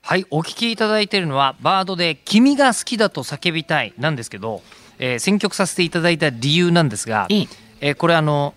[0.02, 4.60] はい、お聞きいただいているのはバードで君が好きだと叫びたいなんですけど、
[4.98, 7.48] えー選曲させていただいた理由なんですが、ええ
[7.80, 8.54] えーこれあの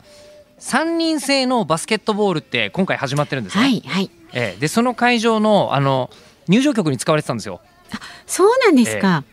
[0.60, 3.64] 3人制のバスケットボールって今回始まってるんですね。
[3.64, 4.10] はいはい。
[4.34, 6.10] えーでその会場のあの
[6.48, 7.62] 入場曲に使われてたんですよ。
[8.26, 9.24] そうなんですか。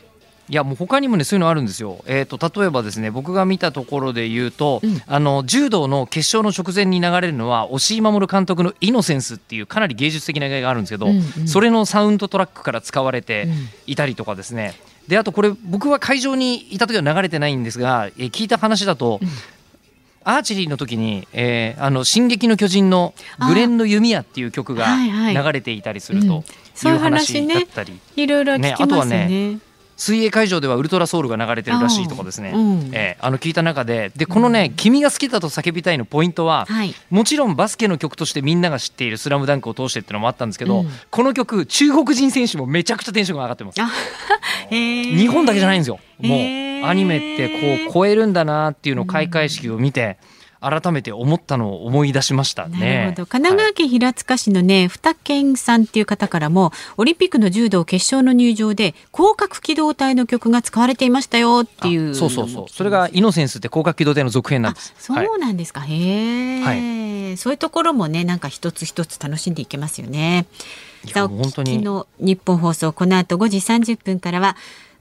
[0.46, 2.04] いやもう他にもねそういうのあるんですよ。
[2.06, 14.74] えー、と例えばですね僕が見たところで言うと、うんあの柔道の決勝の直前に流れるのは押井守監督の「イノセンス」っていうかなり芸術的な映画があるんですけど、うんうんそれのサウンドトラックから使われてうんいたりとかですね
[15.08, 19.20] であとこれ僕は会場にいた時は流れてないんですが、えー聞いた話だと、
[20.24, 23.14] アーチェリーの時に、えーあの「進撃の巨人」の
[23.46, 25.34] 「グレンの弓矢」っていう曲がはいはい。
[25.34, 26.28] 流れていたりするうん。
[26.28, 26.44] と
[26.74, 27.98] そういううい話だったり。
[28.16, 29.58] いろいろ聞きますよね。
[29.96, 32.90] 水泳会場ではウルトラソウルが流れてるらしいとかですね、うん。
[32.92, 36.92] えーあの聞いた中ででこのね、君が好きだと叫びたい」のポイントは、はい。
[37.10, 40.90] もちろんバスケの曲としてみんなが知っている「スラムダンクを通してっていうのもあったんですけど、うん。
[41.10, 43.80] この曲中国人選手もめちゃくちゃテンションが上がってます。
[44.70, 46.00] 日本だけじゃないんですよ。
[46.18, 50.18] もうアニメってこう超えるんだなっていうのを開会式を見て
[50.60, 52.78] 改めて思ったのを思い出しましたね。
[52.78, 53.26] なるほど。
[53.26, 62.66] 神奈川県平塚市のね、二健さんっていう方からもオリンピックの柔道決勝の入場で広角機動隊の曲が使われていましたよっていうあそうそうそう。
[62.70, 64.94] それがイノセンスって広角機動隊の続編なんあです。
[64.96, 70.46] そはいうなんですか、へえ、そういうところもねなんか一つ一つ楽しんでいけますよね。
[71.12, 71.84] さあ本当に。
[72.18, 74.56] 日本放送この後5時30分からは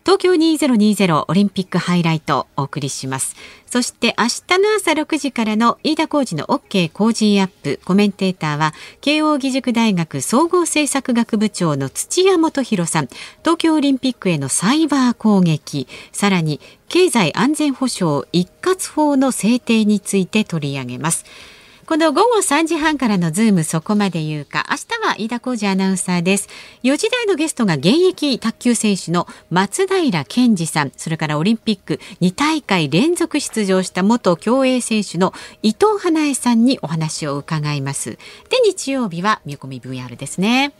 [0.06, 3.38] 東京2020オリンピックハイライトお送りします。
[3.68, 7.80] そして明日の朝6時からの飯田浩二の OK 工事アップ。
[7.86, 13.08] コメンテーターは慶應義塾大学総合政策学部長の土屋大洋さん。
[13.43, 15.88] 東京オリンピックへのサイバー攻撃。
[16.12, 21.24] さらに経済安全保障一括法の制定について取り上げます。
[21.86, 24.66] この午後3時半からのズームそこまで言うか。
[24.70, 26.48] 明日は飯田浩二アナウンサーです。
[26.84, 30.94] 4時台のゲストが現役卓球選手の松平賢二さん。
[30.96, 38.12] それからオリンピック2大会連続出場した元競泳選手の伊藤花江さんにお話を伺います。
[38.12, 38.18] で
[38.66, 40.72] 日曜日は見込み VR ですね。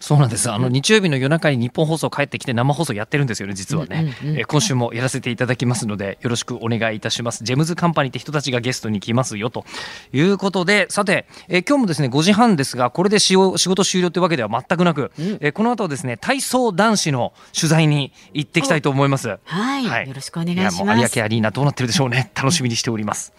[0.00, 0.50] そうなんです。
[0.50, 4.14] あの日曜日の夜中に日本放送帰ってきて生放送やってるんですよね、実はね。
[4.22, 7.44] うんうんうんえー今週もやらせていただきますので、よろしくお願いいたします。
[7.44, 9.64] ジェムズカンパニーって人たちがゲストに来ますよと
[10.12, 19.38] いうことで、さて、えー今日もですね、5時半ですが、これで仕事終了というわけでは全くなく、えーこの後ですね、体操男子の取材に行ってきたいと思います。
[19.44, 22.30] はい、よろしくお願いしますやもう有明アリーナどうなってるでしょうね。
[22.34, 23.32] 楽しみにしております。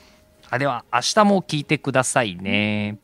[0.51, 2.97] あでは明日も聞いてくださいね。